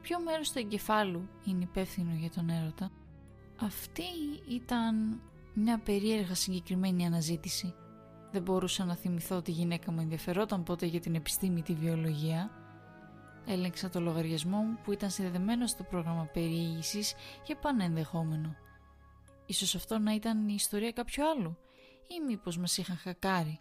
Ποιο 0.00 0.20
μέρος 0.20 0.52
του 0.52 0.58
εγκεφάλου 0.58 1.28
είναι 1.44 1.62
υπεύθυνο 1.62 2.14
για 2.14 2.30
τον 2.30 2.48
έρωτα; 2.48 2.90
Αυτή 3.60 4.02
ήταν 4.48 5.20
μια 5.54 5.78
περίεργα 5.78 6.34
συγκεκριμένη 6.34 7.06
αναζήτηση. 7.06 7.74
Δεν 8.32 8.42
μπορούσα 8.42 8.84
να 8.84 8.96
θυμηθώ 8.96 9.36
ότι 9.36 9.50
η 9.50 9.54
γυναίκα 9.54 9.92
μου 9.92 10.00
ενδιαφερόταν 10.00 10.62
πότε 10.62 10.86
για 10.86 11.00
την 11.00 11.14
επιστήμη 11.14 11.62
τη 11.62 11.74
βιολογία. 11.74 12.50
Έλεγξα 13.46 13.90
το 13.90 14.00
λογαριασμό 14.00 14.58
μου 14.58 14.78
που 14.84 14.92
ήταν 14.92 15.10
συνδεδεμένο 15.10 15.66
στο 15.66 15.82
πρόγραμμα 15.82 16.24
περιήγησης 16.32 17.14
για 17.44 17.56
πάνε 17.56 17.84
ενδεχόμενο. 17.84 18.56
Ίσως 19.46 19.74
αυτό 19.74 19.98
να 19.98 20.12
ήταν 20.12 20.48
η 20.48 20.54
ιστορία 20.54 20.92
κάποιου 20.92 21.28
άλλου 21.28 21.58
ή 22.08 22.20
μήπως 22.26 22.58
μας 22.58 22.76
είχαν 22.76 22.96
χακάρει 22.96 23.60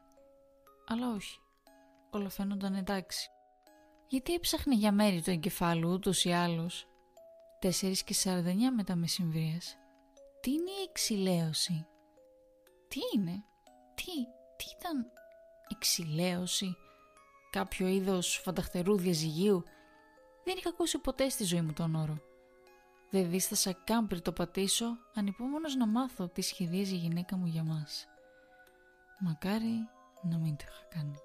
αλλά 0.87 1.13
όχι. 1.13 1.39
Όλα 2.09 2.29
φαίνονταν 2.29 2.75
εντάξει. 2.75 3.29
Γιατί 4.07 4.33
έψαχνε 4.33 4.75
για 4.75 4.91
μέρη 4.91 5.21
του 5.21 5.29
εγκεφάλου 5.29 5.91
ούτως 5.91 6.23
ή 6.25 6.31
άλλως; 6.31 6.87
4 7.59 7.69
και 8.05 8.15
49 8.23 8.71
μετά 8.75 8.95
μεσημβρίας. 8.95 9.77
Τι 10.41 10.51
είναι 10.51 10.71
η 10.71 10.83
εξηλαίωση; 10.89 11.85
Τι 12.87 12.99
είναι; 13.15 13.43
Τι, 13.95 14.11
τι 14.57 14.65
ήταν 14.79 15.05
εξηλαίωση; 15.67 16.75
Κάποιο 17.51 17.87
είδος 17.87 18.41
φανταχτερού 18.43 18.97
διαζυγίου; 18.97 19.63
Δεν 20.45 20.55
είχα 20.57 20.69
ακούσει 20.69 20.97
ποτέ 20.97 21.29
στη 21.29 21.43
ζωή 21.43 21.61
μου 21.61 21.73
τον 21.73 21.95
όρο. 21.95 22.17
Δεν 23.09 23.29
δίστασα 23.29 23.73
καν 23.83 24.07
πριν 24.07 24.21
το 24.21 24.31
πατήσω, 24.31 24.97
ανυπόμονος 25.15 25.75
να 25.75 25.87
μάθω 25.87 26.27
τι 26.27 26.41
σχεδίαζε 26.41 26.95
η 26.95 26.97
γυναίκα 26.97 27.37
μου 27.37 27.45
για 27.45 27.63
μας. 27.63 28.07
Μακάρι 29.19 29.87
να 30.21 30.37
μην 30.37 30.55
το 30.55 30.63
είχα 30.67 30.99
κάνει. 30.99 31.15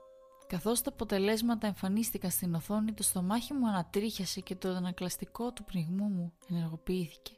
Καθώς 0.47 0.83
τα 0.83 0.91
αποτελέσματα 0.91 1.67
εμφανίστηκαν 1.67 2.31
στην 2.31 2.55
οθόνη, 2.55 2.93
το 2.93 3.03
στομάχι 3.03 3.53
μου 3.53 3.69
ανατρίχιασε 3.69 4.41
και 4.41 4.57
το 4.57 4.69
ανακλαστικό 4.69 5.53
του 5.53 5.65
πνιγμού 5.65 6.05
μου 6.05 6.33
ενεργοποιήθηκε. 6.49 7.33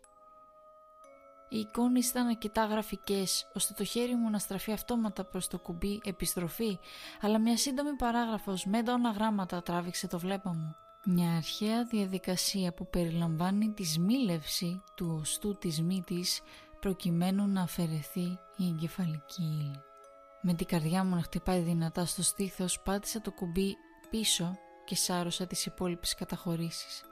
Οι 1.48 1.58
εικόνες 1.58 2.08
ήταν 2.08 2.26
αρκετά 2.26 2.64
γραφικές, 2.64 3.50
ώστε 3.54 3.74
το 3.76 3.84
χέρι 3.84 4.14
μου 4.14 4.30
να 4.30 4.38
στραφεί 4.38 4.72
αυτόματα 4.72 5.24
προς 5.24 5.48
το 5.48 5.58
κουμπί 5.58 6.00
«Επιστροφή», 6.04 6.78
αλλά 7.20 7.38
μια 7.38 7.56
σύντομη 7.56 7.96
παράγραφος 7.96 8.66
με 8.66 8.78
έντονα 8.78 9.10
γράμματα 9.10 9.62
τράβηξε 9.62 10.06
το 10.06 10.18
βλέμμα 10.18 10.52
μου. 10.52 10.76
Μια 11.04 11.36
αρχαία 11.36 11.84
διαδικασία 11.84 12.72
που 12.72 12.86
περιλαμβάνει 12.90 13.70
τη 13.70 13.84
σμήλευση 13.84 14.82
του 14.94 15.18
οστού 15.20 15.58
της 15.58 15.82
μύτης 15.82 16.40
προκειμένου 16.80 17.46
να 17.46 17.62
αφαιρεθεί 17.62 18.38
η 18.56 18.66
εγκεφαλική 18.66 19.42
ύλη. 19.42 19.80
Με 20.42 20.54
την 20.54 20.66
καρδιά 20.66 21.04
μου 21.04 21.14
να 21.14 21.22
χτυπάει 21.22 21.60
δυνατά 21.60 22.04
στο 22.04 22.22
στήθος 22.22 22.80
πάτησα 22.80 23.20
το 23.20 23.32
κουμπί 23.32 23.76
πίσω 24.10 24.58
και 24.84 24.94
σάρωσα 24.94 25.46
τις 25.46 25.66
υπόλοιπες 25.66 26.14
καταχωρήσεις. 26.14 27.02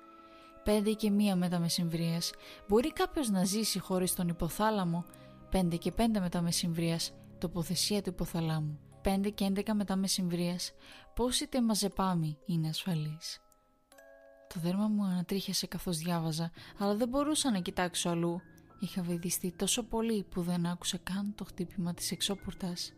Πέντε 0.65 0.93
και 0.93 1.11
μία 1.11 1.37
μετά 1.37 1.59
μεσημβρίας. 1.59 2.33
Μπορεί 2.69 2.93
κάποιος 2.93 3.29
να 3.29 3.45
ζήσει 3.45 3.79
χωρίς 3.79 4.15
τον 4.15 4.29
υποθάλαμο; 4.29 5.05
Πέντε 5.51 5.77
και 5.77 5.93
πέντε 5.93 6.21
μετά 6.21 6.41
μεσημβρίας. 6.43 7.13
Τοποθεσία 7.39 8.03
του 8.03 8.11
υποθαλάμου. 8.11 8.79
Πέντε 9.03 9.31
και 9.31 9.45
έντεκα 9.45 9.75
μετά 9.75 9.97
μεσημβρίας. 9.97 10.73
Πώς 11.15 11.41
είτε 11.41 11.63
μαζεπάμι 11.63 12.39
είναι 12.47 12.69
ασφαλής. 12.69 13.41
Το 14.55 14.61
δέρμα 14.61 14.89
μου 14.89 15.05
ανατρίχιασε 15.05 15.67
καθώς 15.67 15.99
διάβαζα, 15.99 16.51
αλλά 16.79 16.95
δεν 16.95 17.09
μπορούσα 17.09 17.51
να 17.51 17.59
κοιτάξω 17.59 18.09
αλλού. 18.09 18.41
Είχα 18.81 19.03
βεδιστεί 19.03 19.53
τόσο 19.53 19.83
πολύ 19.83 20.27
που 20.31 20.43
δεν 20.43 20.67
άκουσα 20.67 20.99
καν 20.99 21.35
το 21.35 21.45
χτύπημα 21.45 21.95
της 21.95 22.11
εξώπορτας. 22.11 22.93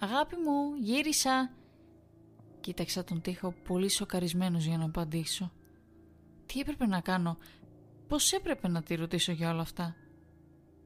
«Αγάπη 0.00 0.36
μου, 0.36 0.74
γύρισα!» 0.80 1.52
Κοίταξα 2.60 3.04
τον 3.04 3.20
τοίχο 3.20 3.54
πολύ 3.64 3.88
σοκαρισμένος 3.88 4.64
για 4.64 4.78
να 4.78 4.84
απαντήσω. 4.84 5.52
Τι 6.46 6.60
έπρεπε 6.60 6.86
να 6.86 7.00
κάνω, 7.00 7.36
πώς 8.08 8.32
έπρεπε 8.32 8.68
να 8.68 8.82
τη 8.82 8.94
ρωτήσω 8.94 9.32
για 9.32 9.50
όλα 9.50 9.62
αυτά; 9.62 9.96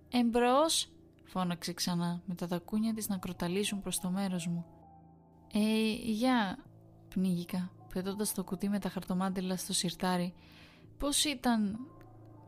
«Εμπρός!» 0.08 0.88
φώναξε 1.24 1.72
ξανά 1.72 2.22
με 2.26 2.34
τα 2.34 2.46
δακούνια 2.46 2.94
της 2.94 3.08
να 3.08 3.18
κροταλίζουν 3.18 3.80
προς 3.80 4.00
το 4.00 4.10
μέρος 4.10 4.46
μου. 4.46 4.66
«Ε, 5.52 5.92
για...» 5.92 6.58
πνίγηκα, 7.08 7.70
πετώντας 7.92 8.34
το 8.34 8.44
κουτί 8.44 8.68
με 8.68 8.78
τα 8.78 8.88
χαρτομάτιλα 8.88 9.56
στο 9.56 9.72
σιρτάρι. 9.72 10.34
«Πώς 10.98 11.24
ήταν...» 11.24 11.78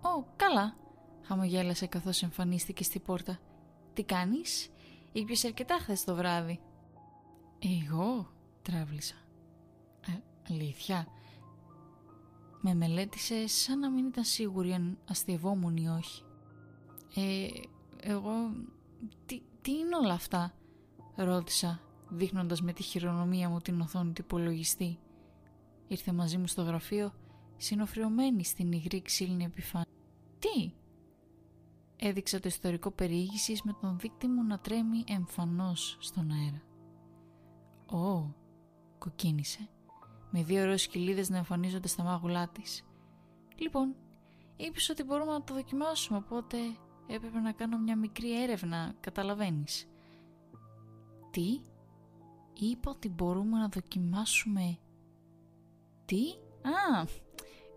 «Ω, 0.00 0.24
καλά!» 0.37 0.76
χαμογέλασε 1.22 1.87
καθώς 1.87 2.22
εμφανίστηκε 2.22 2.83
στη 2.83 3.00
πόρτα. 3.00 3.38
«Τι 3.92 4.05
κάνεις;» 4.05 4.72
Ήπιες 5.12 5.44
αρκετά 5.44 5.78
χθες 5.81 6.05
το 6.05 6.14
βράδυ. 6.14 6.61
Εγώ 7.59 8.33
τράβλησα. 8.62 9.14
Ε, 10.07 10.12
αλήθεια. 10.50 11.07
Με 12.61 12.74
μελέτησε 12.74 13.46
σαν 13.46 13.78
να 13.78 13.90
μην 13.90 14.07
ήταν 14.07 14.24
σίγουρη 14.24 14.72
αν 14.72 14.98
αστευόμουν 15.09 15.76
ή 15.76 15.88
όχι. 15.88 16.22
Ε, 17.14 17.48
εγώ... 18.00 18.33
Τι, 19.26 19.42
τι 19.62 19.72
είναι 19.72 19.96
όλα 19.96 20.12
αυτά, 20.12 20.55
ρώτησα, 21.16 21.81
δείχνοντας 22.09 22.62
με 22.62 22.72
τη 22.72 22.83
χειρονομία 22.83 23.48
μου 23.48 23.59
την 23.59 23.81
οθόνη 23.81 24.12
του 24.12 24.22
υπολογιστή. 24.24 24.98
Ήρθε 25.92 26.12
μαζί 26.12 26.38
μου 26.38 26.46
στο 26.46 26.62
γραφείο, 26.62 27.12
συνοφριωμένη 27.57 28.44
στην 28.44 28.72
υγρή 28.72 29.02
ξύλινη 29.02 29.44
επιφάνεια. 29.44 29.87
Τι, 30.38 30.72
Έδειξα 31.96 32.40
το 32.40 32.48
ιστορικό 32.48 32.90
περιήγησης 32.90 33.62
με 33.62 33.76
τον 33.81 33.98
δίκτυ 33.98 34.26
μου 34.26 34.42
να 34.42 34.59
τρέμει 34.59 35.05
εμφανώς 35.09 35.96
στον 36.00 36.31
αέρα. 36.31 36.62
«Ω», 38.07 38.35
κοκκίνησε, 38.98 39.68
με 40.31 40.42
δύο 40.42 40.64
ροζ 40.64 40.85
κοιλίδες 40.85 41.31
να 41.31 41.37
εμφανίζονται 41.37 41.88
στα 41.88 42.02
μάγουλά 42.02 42.48
της. 42.48 42.85
«Λοιπόν, 43.57 43.94
είπες 44.57 44.88
ότι 44.88 45.02
μπορούμε 45.02 45.33
να 45.33 45.42
το 45.42 45.55
δοκιμάσουμε, 45.55 46.18
οπότε 46.18 46.57
έπρεπε 47.07 47.38
να 47.38 47.52
κάνω 47.52 47.78
μια 47.78 47.96
μικρή 47.96 48.42
έρευνα, 48.42 48.94
καταλαβαίνεις». 49.00 49.88
Τι; 51.31 51.61
Είπα 52.52 52.90
ότι 52.90 53.09
μπορούμε 53.09 53.59
να 53.59 53.68
δοκιμάσουμε... 53.68 54.78
Τι; 56.05 56.21
Α, 56.62 57.07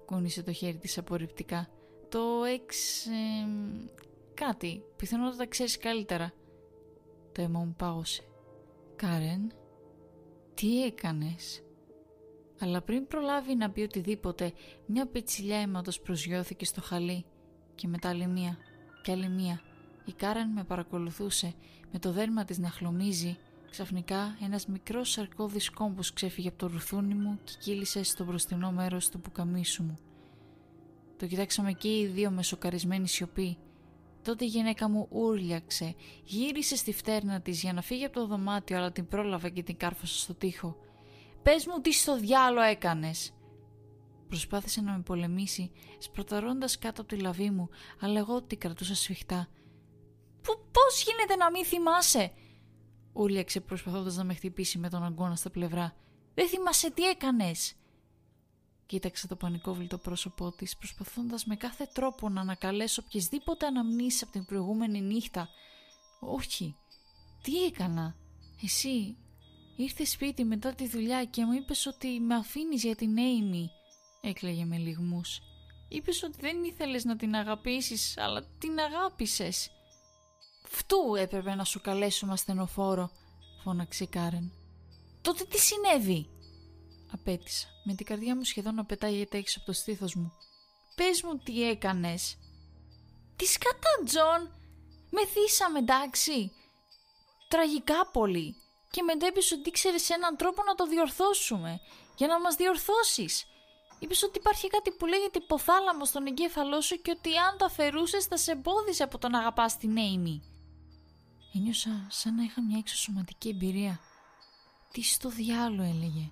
κούνησε 0.06 0.44
το 0.44 0.52
χέρι 0.52 0.78
της 0.78 0.98
απορριπτικά. 0.98 1.70
Το 2.10 2.44
εξ... 2.54 3.06
κάτι, 4.34 4.84
πιθανότατα 4.96 5.48
ξέρεις 5.48 5.78
καλύτερα. 5.78 6.34
Το 7.32 7.42
αίμα 7.42 7.60
μου 7.60 7.76
πάγωσε. 7.78 8.24
Κάρεν, 8.96 9.52
τι 10.54 10.84
έκανες; 10.84 11.64
Αλλά 12.60 12.82
πριν 12.82 13.08
προλάβει 13.08 13.56
να 13.56 13.70
πει 13.70 13.82
οτιδήποτε, 13.82 14.54
μια 14.86 15.08
πετσιλιά 15.08 15.58
αίματος 15.58 16.02
προσγειώθηκε 16.02 16.66
στο 16.66 16.82
χαλί 16.82 17.26
και 17.76 17.88
μετά 17.88 18.10
άλλη 18.10 18.28
μία 18.28 18.58
και 19.02 19.12
άλλη 19.12 19.30
μία. 19.30 19.62
Η 20.06 20.14
Κάρεν 20.14 20.50
με 20.50 20.64
παρακολουθούσε, 20.64 21.54
με 21.92 22.00
το 22.00 22.12
δέρμα 22.12 22.46
της 22.46 22.58
να 22.58 22.70
χλωμίζει. 22.70 23.38
Ξαφνικά 23.76 24.38
ένας 24.42 24.68
μικρός 24.68 25.10
σαρκώδης 25.10 25.70
κόμπος 25.70 26.14
ξέφυγε 26.14 26.48
από 26.48 26.58
το 26.58 26.68
ρουθούνι 26.68 27.14
μου 27.14 27.40
και 27.44 27.54
κύλησε 27.60 28.04
στο 28.04 28.24
μπροστινό 28.24 28.72
μέρος 28.72 29.10
του 29.10 29.20
πουκαμίσου 29.20 29.84
μου. 29.84 29.98
Το 31.18 31.28
κοιτάξαμε 31.28 31.72
και 31.72 31.98
οι 31.98 32.06
δύο 32.06 32.32
με 32.32 32.44
σοκαρισμένη 32.44 33.08
σιωπή. 33.08 33.58
Τότε 34.22 34.46
η 34.46 34.48
γυναίκα 34.48 34.90
μου 34.90 35.08
ούρλιαξε, 35.12 35.96
γύρισε 36.24 36.76
στη 36.76 36.94
φτέρνα 36.94 37.42
της 37.42 37.62
για 37.62 37.74
να 37.74 37.82
φύγει 37.82 38.06
από 38.06 38.14
το 38.20 38.28
δωμάτιο 38.28 38.78
αλλά 38.78 38.92
την 38.92 39.08
πρόλαβα 39.08 39.50
και 39.50 39.64
την 39.64 39.78
κάρφωσα 39.78 40.18
στο 40.18 40.34
τοίχο. 40.34 40.78
«Πες 41.42 41.66
μου 41.66 41.82
τι 41.82 41.94
στο 41.94 42.18
διάλο 42.18 42.62
έκανες» 42.62 43.34
Προσπάθησε 44.28 44.82
να 44.82 44.92
με 44.92 45.02
πολεμήσει, 45.02 45.72
σπρωταρώντας 45.98 46.78
κάτω 46.78 47.02
από 47.02 47.16
τη 47.16 47.22
λαβή 47.22 47.50
μου, 47.50 47.70
αλλά 48.00 48.20
εγώ 48.20 48.42
την 48.42 48.60
κρατούσα 48.60 48.96
σφιχτά. 48.96 49.48
«Πώς 50.72 51.04
γίνεται 51.04 51.36
να 51.36 51.52
μην 51.52 51.66
θυμάσαι» 51.66 52.32
Ούρλιαξε 53.15 53.60
προσπαθώντας 53.60 54.15
να 54.15 54.23
με 54.23 54.34
χτυπήσει 54.34 54.78
με 54.78 54.89
τον 54.89 55.04
αγκώνα 55.04 55.36
στα 55.36 55.49
πλευρά. 55.49 55.95
«Δεν 56.34 56.47
θυμάσαι 56.47 56.91
τι 56.91 57.04
έκανες» 57.04 57.75
Κοίταξε 58.86 59.28
το 59.28 59.36
πανικόβλητο 59.36 59.97
πρόσωπό 59.97 60.51
της, 60.51 60.78
προσπαθώντας 60.78 61.45
με 61.45 61.56
κάθε 61.56 61.89
τρόπο 61.93 62.30
να 62.30 62.41
ανακαλέσω 62.41 63.04
οποιασδήποτε 63.06 63.65
αναμνήσεις 63.65 64.23
από 64.23 64.32
την 64.32 64.45
προηγούμενη 64.45 65.01
νύχτα. 65.01 65.49
Όχι, 66.19 66.75
τι 67.41 67.63
έκανα; 67.63 68.15
Εσύ 68.63 69.17
ήρθες 69.75 70.12
σπίτι 70.12 70.43
μετά 70.43 70.73
τη 70.73 70.88
δουλειά 70.88 71.25
και 71.25 71.45
μου 71.45 71.54
είπες 71.54 71.86
ότι 71.86 72.19
με 72.19 72.36
αφήνεις 72.36 72.84
για 72.84 72.95
την 72.95 73.17
Έιμη. 73.17 73.69
Έκλαιγε 74.21 74.65
με 74.65 74.78
λιγμούς. 74.78 75.39
Είπες 75.89 76.23
ότι 76.23 76.38
δεν 76.41 76.63
ήθελες 76.63 77.04
να 77.04 77.15
την 77.15 77.36
αγαπήσεις, 77.36 78.17
αλλά 78.17 78.43
την 78.60 78.80
αγάπησες. 78.80 79.69
Φτού 80.67 81.15
έπρεπε 81.15 81.56
να 81.56 81.63
σου 81.63 81.82
καλέσουμε 81.82 82.34
ασθενοφόρο, 82.34 83.12
φώναξε 83.63 84.04
η 84.04 84.08
Κάρεν. 84.08 84.51
Τότε 85.21 85.43
τι 85.43 85.58
συνέβη, 85.58 86.30
απέτησα, 87.12 87.67
με 87.84 87.93
την 87.93 88.06
καρδιά 88.06 88.36
μου 88.36 88.43
σχεδόν 88.43 88.75
να 88.75 88.86
πετάει 88.86 89.28
έξω 89.32 89.58
από 89.58 89.65
το 89.65 89.73
στήθος 89.73 90.15
μου. 90.15 90.34
Πες 90.95 91.21
μου 91.23 91.38
τι 91.38 91.69
έκανες. 91.69 92.38
Τι 93.36 93.45
σκατά, 93.45 93.89
Τζον. 94.06 94.51
Μεθύσαμε, 95.10 95.80
εντάξει. 95.80 96.51
Τραγικά 97.47 98.08
πολύ. 98.12 98.56
Και 98.91 99.01
μετά 99.02 99.15
είπες 99.15 99.52
ότι 99.51 99.69
ήξερες 99.69 100.10
έναν 100.10 100.36
τρόπο 100.36 100.63
να 100.63 100.75
το 100.75 100.86
διορθώσουμε. 100.86 101.80
Για 102.15 102.28
να 102.28 102.39
μας 102.39 102.56
διορθώσεις. 102.56 103.45
Είπες 103.99 104.23
ότι 104.23 104.38
υπάρχει 104.39 104.67
κάτι 104.67 104.91
που 104.91 105.06
λέγεται 105.06 105.39
υποθάλαμο 105.41 106.06
στον 106.06 106.25
εγκέφαλό 106.25 106.82
σου 106.82 107.01
και 107.01 107.12
ότι 107.12 107.38
αν 107.38 107.58
το 107.58 107.65
αφαιρούσες 107.65 108.25
θα 108.25 108.38
σε 108.38 108.51
εμπόδιζε 108.51 109.04
από 109.04 109.17
το 109.17 109.30
να 109.30 109.39
αγαπάς 109.39 109.78
την 109.78 109.97
Έιμη. 109.97 110.55
Ένιωσα 111.56 112.08
σαν 112.10 112.36
να 112.36 112.44
είχα 112.44 112.62
μια 112.62 112.78
εξωσωματική 112.78 113.50
εμπειρία. 113.50 114.00
Τι 114.91 115.02
στο 115.04 115.30
διάλο 115.30 115.84
έλεγε. 115.84 116.32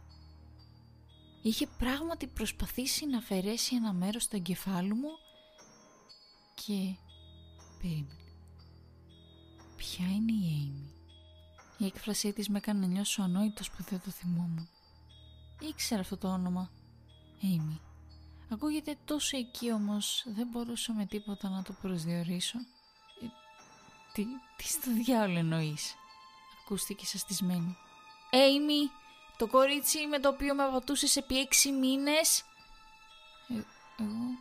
Είχε 1.41 1.67
πράγματι 1.67 2.27
προσπαθήσει 2.27 3.05
να 3.05 3.17
αφαιρέσει 3.17 3.75
ένα 3.75 3.93
μέρος 3.93 4.27
του 4.27 4.35
εγκεφάλου 4.35 4.95
μου 4.95 5.09
και 6.55 6.95
περίμενε. 7.81 8.17
Ποια 9.75 10.05
είναι 10.05 10.31
η 10.31 10.45
Έιμη. 10.45 10.93
Η 11.77 11.85
έκφρασή 11.85 12.33
της 12.33 12.49
με 12.49 12.57
έκανε 12.57 12.79
να 12.79 12.87
νιώσω 12.87 13.21
ανόητος 13.21 13.71
που 13.71 13.83
δεν 13.89 14.01
το 14.03 14.11
θυμόμουν. 14.11 14.69
Ήξερα 15.59 16.01
αυτό 16.01 16.17
το 16.17 16.27
όνομα. 16.27 16.71
Έιμη. 17.41 17.81
Ακούγεται 18.49 18.97
τόσο 19.05 19.37
εκεί 19.37 19.71
όμως 19.71 20.25
δεν 20.27 20.47
μπορούσα 20.51 20.93
με 20.93 21.05
τίποτα 21.05 21.49
να 21.49 21.63
το 21.63 21.73
προσδιορίσω. 21.73 22.57
Ε, 24.15 24.21
τι, 24.21 24.25
τι 24.55 24.63
στο 24.63 24.93
διάολο 24.93 25.37
εννοείς; 25.37 25.95
Ακούστηκε 26.63 27.05
σαστισμένη. 27.05 27.77
Έιμη, 28.29 28.89
το 29.37 29.47
κορίτσι 29.47 30.07
με 30.07 30.19
το 30.19 30.29
οποίο 30.29 30.55
με 30.55 30.69
πατούσες 30.71 31.15
επί 31.15 31.39
έξι 31.39 31.71
μήνες; 31.71 32.43
Ε, 33.49 33.53
εγώ 34.03 34.37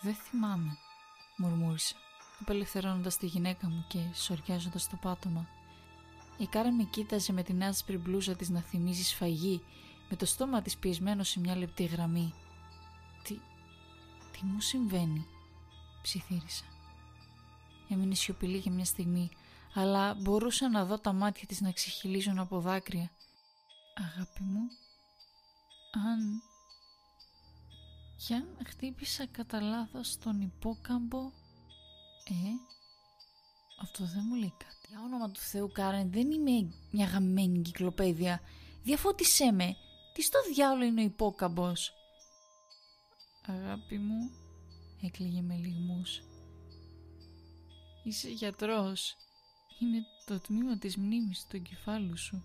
δεν 0.00 0.14
θυμάμαι, 0.14 0.78
μουρμούρισα, 1.36 1.94
απελευθερώνοντας 2.40 3.16
τη 3.16 3.26
γυναίκα 3.26 3.68
μου 3.68 3.84
και 3.88 3.98
σοριάζοντας 4.14 4.88
το 4.88 4.96
πάτωμα. 4.96 5.48
Η 6.36 6.46
Κάρα 6.46 6.72
με 6.72 6.82
κοίταζε 6.82 7.32
με 7.32 7.42
την 7.42 7.64
άσπρη 7.64 7.98
μπλούζα 7.98 8.36
της 8.36 8.48
να 8.48 8.60
θυμίζει 8.60 9.04
σφαγή, 9.04 9.62
με 10.08 10.16
το 10.16 10.26
στόμα 10.26 10.62
της 10.62 10.76
πιεσμένο 10.76 11.22
σε 11.22 11.40
μια 11.40 11.56
λεπτή 11.56 11.84
γραμμή. 11.84 12.34
Τι, 13.22 13.34
τι 14.32 14.44
μου 14.44 14.60
συμβαίνει, 14.60 15.26
ψιθύρισα. 16.02 16.64
Έμεινε 17.88 18.14
σιωπηλή 18.14 18.56
για 18.56 18.72
μια 18.72 18.84
στιγμή, 18.84 19.30
αλλά 19.74 20.14
μπορούσα 20.14 20.68
να 20.68 20.84
δω 20.84 20.98
τα 20.98 21.12
μάτια 21.12 21.46
της 21.46 21.60
να 21.60 21.72
ξεχυλίζουν 21.72 22.38
από 22.38 22.60
δάκρυα. 22.60 23.10
Αγάπη 23.94 24.42
μου, 24.42 24.60
αν... 25.92 26.42
Κι 28.16 28.34
αν 28.34 28.56
χτύπησα 28.66 29.26
κατά 29.26 29.60
λάθος 29.60 30.18
τον 30.18 30.40
υπόκαμπο... 30.40 31.20
Ε, 32.24 32.34
αυτό 33.82 34.04
δεν 34.04 34.24
μου 34.28 34.34
λέει 34.34 34.54
κάτι. 34.58 34.88
Για 34.88 35.00
όνομα 35.00 35.30
του 35.30 35.40
Θεού 35.40 35.70
Κάρεν, 35.72 36.10
δεν 36.10 36.30
είμαι 36.30 36.72
μια 36.90 37.06
γαμμένη 37.06 37.62
κυκλοπαίδεια. 37.62 38.40
Διαφώτισέ 38.82 39.52
με. 39.52 39.76
Τι 40.12 40.22
στο 40.22 40.38
διάλογο 40.54 40.84
είναι 40.84 41.00
ο 41.00 41.04
υπόκαμπος; 41.04 41.92
Αγάπη 43.46 43.98
μου, 43.98 44.30
έκλαιγε 45.02 45.40
με 45.40 45.54
λιγμούς. 45.54 46.22
Είσαι 48.06 48.28
γιατρός. 48.28 49.16
Είναι 49.78 50.04
το 50.26 50.40
τμήμα 50.40 50.78
της 50.78 50.96
μνήμης 50.96 51.46
του 51.48 51.56
εγκεφάλου 51.56 52.16
σου. 52.16 52.44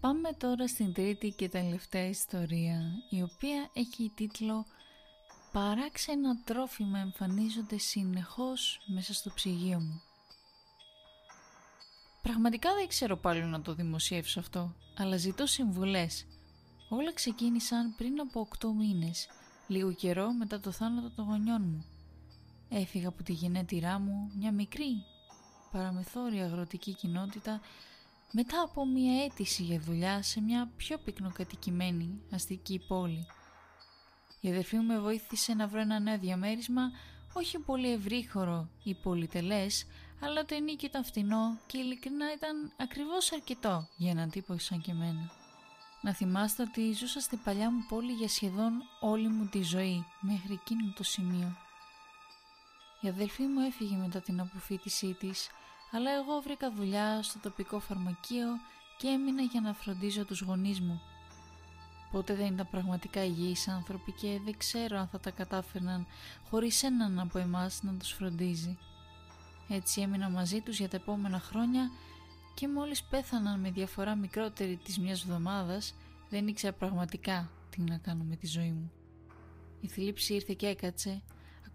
Πάμε 0.00 0.32
τώρα 0.32 0.68
στην 0.68 0.92
τρίτη 0.92 1.30
και 1.30 1.48
τελευταία 1.48 2.08
ιστορία, 2.08 2.92
η 3.10 3.22
οποία 3.22 3.70
έχει 3.72 4.12
τίτλο 4.14 4.66
«Παράξενα 5.52 6.42
τρόφιμα 6.44 6.98
εμφανίζονται 6.98 7.78
συνεχώς 7.78 8.80
μέσα 8.86 9.14
στο 9.14 9.30
ψυγείο 9.34 9.80
μου». 9.80 10.02
Πραγματικά 12.22 12.74
δεν 12.74 12.88
ξέρω 12.88 13.16
πάλι 13.16 13.44
να 13.44 13.62
το 13.62 13.74
δημοσιεύσω 13.74 14.40
αυτό, 14.40 14.74
αλλά 14.96 15.16
ζητώ 15.16 15.46
συμβουλές. 15.46 16.26
Όλα 16.88 17.12
ξεκίνησαν 17.12 17.94
πριν 17.96 18.20
από 18.20 18.40
8 18.40 18.72
μήνες, 18.72 19.28
λίγο 19.66 19.92
καιρό 19.92 20.32
μετά 20.32 20.60
το 20.60 20.70
θάνατο 20.70 21.10
των 21.10 21.24
γονιών 21.24 21.62
μου. 21.62 21.93
Έφυγα 22.76 23.08
από 23.08 23.22
τη 23.22 23.32
γενέτειρά 23.32 23.98
μου 23.98 24.30
μια 24.34 24.52
μικρή, 24.52 25.04
παραμεθόρια 25.70 26.44
αγροτική 26.44 26.94
κοινότητα 26.94 27.60
μετά 28.30 28.60
από 28.60 28.86
μια 28.86 29.24
αίτηση 29.24 29.62
για 29.62 29.80
δουλειά 29.80 30.22
σε 30.22 30.40
μια 30.40 30.70
πιο 30.76 30.98
πυκνοκατοικημένη 30.98 32.20
αστική 32.32 32.84
πόλη. 32.88 33.26
Η 34.40 34.48
αδερφή 34.48 34.76
μου 34.76 34.82
με 34.82 34.98
βοήθησε 34.98 35.54
να 35.54 35.66
βρω 35.66 35.80
ένα 35.80 35.98
νέο 35.98 36.18
διαμέρισμα, 36.18 36.90
όχι 37.32 37.58
πολύ 37.58 37.92
ευρύχωρο 37.92 38.68
ή 38.82 38.94
πολυτελές, 38.94 39.86
αλλά 40.20 40.44
το 40.44 40.54
ενίκιο 40.54 40.88
ήταν 40.88 41.04
φτηνό 41.04 41.58
και 41.66 41.78
ειλικρινά 41.78 42.32
ήταν 42.32 42.72
ακριβώς 42.76 43.32
αρκετό 43.32 43.88
για 43.96 44.10
έναν 44.10 44.30
τύπο 44.30 44.58
σαν 44.58 44.80
και 44.80 44.90
εμένα. 44.90 45.30
Να 46.02 46.14
θυμάστε 46.14 46.62
ότι 46.62 46.92
ζούσα 46.92 47.20
στην 47.20 47.40
παλιά 47.44 47.70
μου 47.70 47.84
πόλη 47.88 48.12
για 48.12 48.28
σχεδόν 48.28 48.72
όλη 49.00 49.28
μου 49.28 49.46
τη 49.46 49.62
ζωή, 49.62 50.04
μέχρι 50.20 50.52
εκείνο 50.52 50.92
το 50.96 51.02
σημείο. 51.02 51.56
Η 53.04 53.08
αδελφή 53.08 53.42
μου 53.42 53.60
έφυγε 53.60 53.96
μετά 53.96 54.20
την 54.20 54.40
αποφύτισή 54.40 55.16
της 55.20 55.50
αλλά 55.90 56.10
εγώ 56.10 56.40
βρήκα 56.40 56.72
δουλειά 56.72 57.22
στο 57.22 57.38
τοπικό 57.38 57.80
φαρμακείο 57.80 58.46
και 58.98 59.08
έμεινα 59.08 59.42
για 59.42 59.60
να 59.60 59.74
φροντίζω 59.74 60.24
τους 60.24 60.40
γονείς 60.40 60.80
μου. 60.80 61.00
Πότε 62.10 62.34
δεν 62.34 62.46
ήταν 62.46 62.68
πραγματικά 62.70 63.24
υγιείς 63.24 63.68
άνθρωποι 63.68 64.12
και 64.12 64.40
δεν 64.44 64.58
ξέρω 64.58 64.98
αν 64.98 65.08
θα 65.08 65.20
τα 65.20 65.30
κατάφερναν 65.30 66.06
χωρίς 66.50 66.82
έναν 66.82 67.20
από 67.20 67.38
εμάς 67.38 67.82
να 67.82 67.92
τους 67.92 68.12
φροντίζει. 68.12 68.78
Έτσι 69.68 70.00
έμεινα 70.00 70.28
μαζί 70.28 70.60
τους 70.60 70.78
για 70.78 70.88
τα 70.88 70.96
επόμενα 70.96 71.40
χρόνια 71.40 71.90
και 72.54 72.68
μόλις 72.68 73.02
πέθαναν 73.02 73.60
με 73.60 73.70
διαφορά 73.70 74.14
μικρότερη 74.14 74.76
της 74.76 74.98
μιας 74.98 75.22
εβδομάδας 75.22 75.94
δεν 76.28 76.46
ήξερα 76.46 76.72
πραγματικά 76.72 77.50
τι 77.70 77.80
να 77.80 77.98
κάνω 77.98 78.24
με 78.24 78.36
τη 78.36 78.46
ζωή 78.46 78.70
μου. 78.70 78.92
Η 79.80 79.88
θλίψη 79.88 80.34
ήρθε 80.34 80.54
και 80.54 80.66
έκατσε 80.66 81.22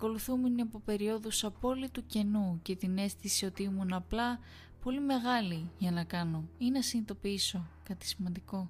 ακολουθούμενη 0.02 0.62
από 0.62 0.80
περίοδους 0.80 1.44
απόλυτου 1.44 2.06
κενού 2.06 2.60
και 2.62 2.76
την 2.76 2.98
αίσθηση 2.98 3.46
ότι 3.46 3.64
ήμουν 3.64 3.94
απλά 3.94 4.40
πολύ 4.84 5.00
μεγάλη 5.00 5.70
για 5.78 5.92
να 5.92 6.04
κάνω 6.04 6.50
ή 6.58 6.70
να 6.70 6.82
συνειδητοποιήσω 6.82 7.68
κάτι 7.84 8.06
σημαντικό. 8.06 8.70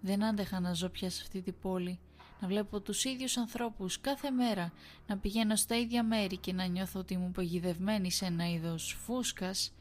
Δεν 0.00 0.24
άντεχα 0.24 0.60
να 0.60 0.72
ζω 0.72 0.88
πια 0.88 1.10
σε 1.10 1.22
αυτή 1.22 1.42
την 1.42 1.54
πόλη, 1.60 1.98
να 2.40 2.48
βλέπω 2.48 2.80
τους 2.80 3.04
ίδιους 3.04 3.36
ανθρώπους 3.36 4.00
κάθε 4.00 4.30
μέρα, 4.30 4.72
να 5.06 5.18
πηγαίνω 5.18 5.56
στα 5.56 5.76
ίδια 5.76 6.02
μέρη 6.02 6.36
και 6.36 6.52
να 6.52 6.64
νιώθω 6.64 7.00
ότι 7.00 7.14
ήμουν 7.14 7.32
παγιδευμένη 7.32 8.10
σε 8.10 8.24
ένα 8.24 8.50
είδος 8.50 8.96
φούσκας, 9.04 9.72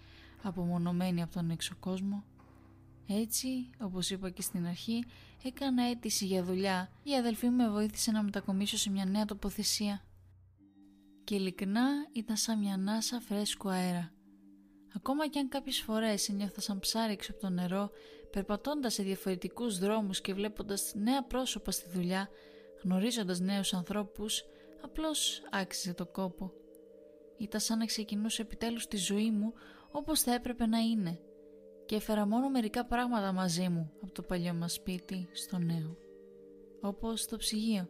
απομονωμένη 0.41 1.21
από 1.21 1.33
τον 1.33 1.49
έξω 1.49 1.75
κόσμο. 1.79 2.23
Έτσι, 3.07 3.69
όπως 3.81 4.09
είπα 4.09 4.29
και 4.29 4.41
στην 4.41 4.65
αρχή, 4.67 5.05
έκανα 5.43 5.83
αίτηση 5.83 6.25
για 6.25 6.43
δουλειά. 6.43 6.89
Η 7.03 7.15
αδελφή 7.15 7.47
μου 7.49 7.55
με 7.55 7.69
βοήθησε 7.69 8.11
να 8.11 8.23
μετακομίσω 8.23 8.77
σε 8.77 8.89
μια 8.89 9.05
νέα 9.05 9.25
τοποθεσία. 9.25 10.01
Και 11.23 11.35
ειλικρινά 11.35 11.89
ήταν 12.11 12.35
σαν 12.35 12.59
μια 12.59 12.77
νάσα 12.77 13.19
φρέσκου 13.19 13.69
αέρα. 13.69 14.11
Ακόμα 14.95 15.27
και 15.27 15.39
αν 15.39 15.49
κάποιες 15.49 15.79
φορές 15.79 16.29
νιώθα 16.29 16.61
σαν 16.61 16.79
ψάρι 16.79 17.13
έξω 17.13 17.31
από 17.31 17.41
το 17.41 17.49
νερό, 17.49 17.89
περπατώντας 18.31 18.93
σε 18.93 19.03
διαφορετικούς 19.03 19.79
δρόμους 19.79 20.21
και 20.21 20.33
βλέποντας 20.33 20.93
νέα 20.95 21.23
πρόσωπα 21.23 21.71
στη 21.71 21.89
δουλειά, 21.89 22.29
γνωρίζοντας 22.83 23.39
νέους 23.39 23.73
ανθρώπους, 23.73 24.43
απλώς 24.81 25.41
άξιζε 25.51 25.93
το 25.93 26.05
κόπο. 26.05 26.51
Ήταν 27.37 27.59
σαν 27.59 27.77
να 27.77 27.85
ξεκινούσε 27.85 28.41
επιτέλους 28.41 28.87
τη 28.87 28.97
ζωή 28.97 29.31
μου 29.31 29.53
όπως 29.91 30.21
θα 30.21 30.33
έπρεπε 30.33 30.65
να 30.65 30.77
είναι 30.77 31.19
και 31.85 31.95
έφερα 31.95 32.27
μόνο 32.27 32.49
μερικά 32.49 32.85
πράγματα 32.85 33.31
μαζί 33.31 33.69
μου 33.69 33.91
από 34.01 34.11
το 34.11 34.21
παλιό 34.21 34.53
μας 34.53 34.73
σπίτι 34.73 35.29
στο 35.31 35.57
νέο, 35.57 35.97
όπως 36.81 37.25
το 37.25 37.37
ψυγείο. 37.37 37.87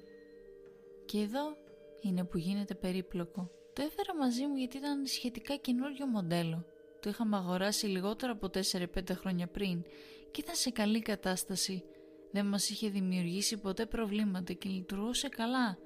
Και 1.05 1.19
εδώ 1.19 1.57
είναι 2.03 2.23
που 2.23 2.37
γίνεται 2.37 2.75
περίπλοκο. 2.75 3.51
Το 3.73 3.81
έφερα 3.81 4.15
μαζί 4.19 4.45
μου 4.45 4.55
γιατί 4.55 4.77
ήταν 4.77 5.05
σχετικά 5.05 5.55
καινούριο 5.55 6.07
μοντέλο. 6.07 6.65
Το 6.99 7.09
είχαμε 7.09 7.37
αγοράσει 7.37 7.85
λιγότερο 7.85 8.31
από 8.31 8.49
4-5 8.71 8.85
χρόνια 9.11 9.47
πριν 9.47 9.83
και 10.31 10.41
ήταν 10.41 10.55
σε 10.55 10.69
καλή 10.69 11.01
κατάσταση. 11.01 11.83
Δεν 12.31 12.45
μας 12.45 12.69
είχε 12.69 12.89
δημιουργήσει 12.89 13.57
ποτέ 13.57 13.85
προβλήματα 13.85 14.53
και 14.53 14.69
λειτουργούσε 14.69 15.29
καλά. 15.29 15.77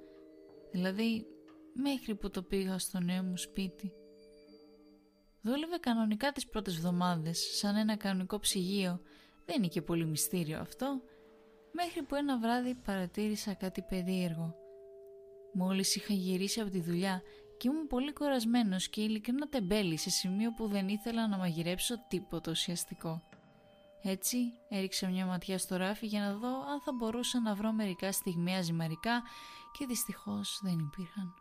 Δηλαδή, 0.71 1.25
μέχρι 1.73 2.15
που 2.15 2.29
το 2.29 2.41
πήγα 2.41 2.77
στο 2.77 2.99
νέο 2.99 3.23
μου 3.23 3.37
σπίτι. 3.37 3.91
Δούλευε 5.41 5.77
κανονικά 5.77 6.31
τις 6.31 6.47
πρώτες 6.47 6.75
εβδομάδες, 6.75 7.39
σαν 7.57 7.75
ένα 7.75 7.95
κανονικό 7.97 8.39
ψυγείο. 8.39 9.01
Δεν 9.45 9.55
είναι 9.57 9.67
και 9.67 9.81
πολύ 9.81 10.05
μυστήριο 10.05 10.59
αυτό. 10.59 11.01
Μέχρι 11.71 12.03
που 12.03 12.15
ένα 12.15 12.39
βράδυ 12.39 12.75
παρατήρησα 12.75 13.53
κάτι 13.53 13.81
περίεργο. 13.81 14.55
Μόλις 15.53 15.95
είχα 15.95 16.13
γυρίσει 16.13 16.59
από 16.59 16.69
τη 16.69 16.81
δουλειά 16.81 17.21
και 17.57 17.67
ήμουν 17.67 17.87
πολύ 17.87 18.13
κορασμένος 18.13 18.89
και 18.89 19.01
ειλικρινά 19.01 19.47
τεμπέλη 19.47 19.97
σε 19.97 20.09
σημείο 20.09 20.51
που 20.51 20.67
δεν 20.67 20.87
ήθελα 20.87 21.27
να 21.27 21.37
μαγειρέψω 21.37 21.95
τίποτα 22.07 22.51
ουσιαστικό. 22.51 23.21
Έτσι 24.01 24.37
έριξα 24.69 25.07
μια 25.07 25.25
ματιά 25.25 25.57
στο 25.57 25.75
ράφι 25.75 26.05
για 26.05 26.19
να 26.19 26.33
δω 26.33 26.47
αν 26.47 26.81
θα 26.81 26.91
μπορούσα 26.93 27.41
να 27.41 27.55
βρω 27.55 27.71
μερικά 27.71 28.11
στιγμία 28.11 28.61
ζυμαρικά 28.61 29.23
και 29.77 29.85
δυστυχώς 29.85 30.59
δεν 30.63 30.79
υπήρχαν. 30.79 31.33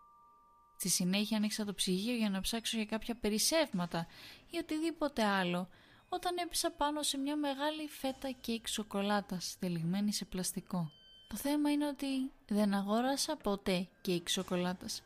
Στη 0.79 0.89
συνέχεια 0.89 1.37
άνοιξα 1.37 1.65
το 1.65 1.75
ψυγείο 1.75 2.15
για 2.15 2.31
να 2.31 2.41
ψάξω 2.41 2.77
για 2.77 2.87
κάποια 2.87 3.15
περισσεύματα 3.15 4.07
ή 4.51 4.59
οτιδήποτε 4.59 5.25
άλλο 5.25 5.69
όταν 6.09 6.37
έπεσα 6.37 6.71
πάνω 6.71 7.03
σε 7.03 7.19
μια 7.19 7.37
μεγάλη 7.37 7.89
φέτα 7.89 8.31
κέικ 8.31 8.69
σοκολάτας 8.69 9.51
στελιγμένη 9.51 10.13
σε 10.13 10.25
πλαστικό. 10.25 10.91
Το 11.29 11.37
θέμα 11.37 11.71
είναι 11.71 11.87
ότι 11.87 12.33
δεν 12.49 12.75
αγόρασα 12.75 13.37
ποτέ 13.37 13.89
κέικ 14.01 14.29
σοκολάτας. 14.29 15.03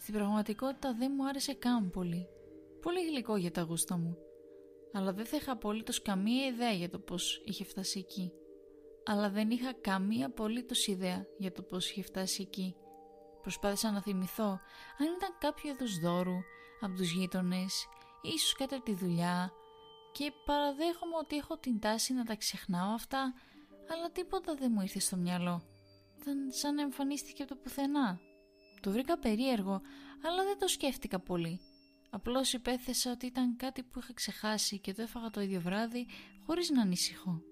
Στην 0.00 0.14
πραγματικότητα 0.14 0.94
δεν 0.94 1.12
μου 1.16 1.28
άρεσε 1.28 1.54
καν 1.54 1.90
πολύ. 1.90 2.26
Πολύ 2.82 3.06
γλυκό 3.06 3.36
για 3.36 3.50
τα 3.50 3.62
γούστα 3.62 3.96
μου. 3.96 4.16
Αλλά 4.92 5.12
δεν 5.12 5.26
θα 5.26 5.36
είχα 5.36 5.52
απολύτως 5.52 6.02
καμία 6.02 6.46
ιδέα 6.46 6.72
για 6.72 6.90
το 6.90 6.98
πώς 6.98 7.42
είχε 7.44 7.64
φτάσει 7.64 7.98
εκεί. 7.98 8.32
Αλλά 9.04 9.30
δεν 9.30 9.50
είχα 9.50 9.72
καμία 9.72 10.26
απολύτως 10.26 10.86
ιδέα 10.86 11.26
για 11.38 11.52
το 11.52 11.62
πώς 11.62 11.90
είχε 11.90 12.02
φτάσει 12.02 12.42
εκεί. 12.42 12.74
Προσπάθησα 13.42 13.90
να 13.90 14.02
θυμηθώ 14.02 14.50
αν 14.98 15.06
ήταν 15.16 15.36
κάποιο 15.38 15.70
είδους 15.70 15.98
δώρου 15.98 16.36
από 16.80 16.94
τους 16.96 17.10
γείτονες, 17.10 17.86
ίσως 18.22 18.52
κάτι 18.52 18.74
από 18.74 18.84
τη 18.84 18.94
δουλειά 18.94 19.52
και 20.12 20.32
παραδέχομαι 20.44 21.16
ότι 21.20 21.36
έχω 21.36 21.58
την 21.58 21.80
τάση 21.80 22.12
να 22.12 22.24
τα 22.24 22.36
ξεχνάω 22.36 22.94
αυτά, 22.94 23.34
αλλά 23.90 24.10
τίποτα 24.10 24.54
δεν 24.54 24.70
μου 24.74 24.80
ήρθε 24.80 24.98
στο 24.98 25.16
μυαλό. 25.16 25.62
Ήταν 26.20 26.50
σαν 26.50 26.74
να 26.74 26.82
εμφανίστηκε 26.82 27.42
από 27.42 27.54
το 27.54 27.60
πουθενά. 27.62 28.20
Το 28.80 28.90
βρήκα 28.90 29.18
περίεργο, 29.18 29.80
αλλά 30.26 30.44
δεν 30.44 30.58
το 30.58 30.68
σκέφτηκα 30.68 31.20
πολύ. 31.20 31.60
Απλώς 32.10 32.52
υπέθεσα 32.52 33.10
ότι 33.10 33.26
ήταν 33.26 33.56
κάτι 33.56 33.82
που 33.82 33.98
είχα 33.98 34.12
ξεχάσει 34.12 34.78
και 34.78 34.94
το 34.94 35.02
έφαγα 35.02 35.30
το 35.30 35.40
ίδιο 35.40 35.60
βράδυ 35.60 36.06
χωρίς 36.46 36.70
να 36.70 36.82
ανησυχώ. 36.82 37.42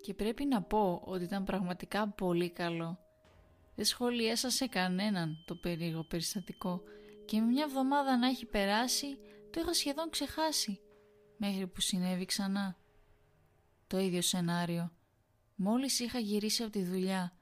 Και 0.00 0.14
πρέπει 0.14 0.44
να 0.44 0.62
πω 0.62 1.02
ότι 1.04 1.24
ήταν 1.24 1.44
πραγματικά 1.44 2.08
πολύ 2.08 2.50
καλό. 2.50 2.98
Δεν 3.74 3.84
σχολίασα 3.84 4.50
σε 4.50 4.66
κανέναν 4.66 5.44
το 5.46 5.54
περίεργο 5.54 6.04
περιστατικό 6.04 6.82
και 7.24 7.40
με 7.40 7.46
μια 7.46 7.64
εβδομάδα 7.64 8.16
να 8.16 8.26
έχει 8.26 8.46
περάσει 8.46 9.18
το 9.50 9.60
είχα 9.60 9.74
σχεδόν 9.74 10.10
ξεχάσει 10.10 10.80
μέχρι 11.36 11.66
που 11.66 11.80
συνέβη 11.80 12.24
ξανά. 12.24 12.76
Το 13.86 13.98
ίδιο 13.98 14.22
σενάριο. 14.22 14.97
Μόλις 15.60 16.00
είχα 16.00 16.18
γυρίσει 16.18 16.62
από 16.62 16.72
τη 16.72 16.82
δουλειά 16.82 17.32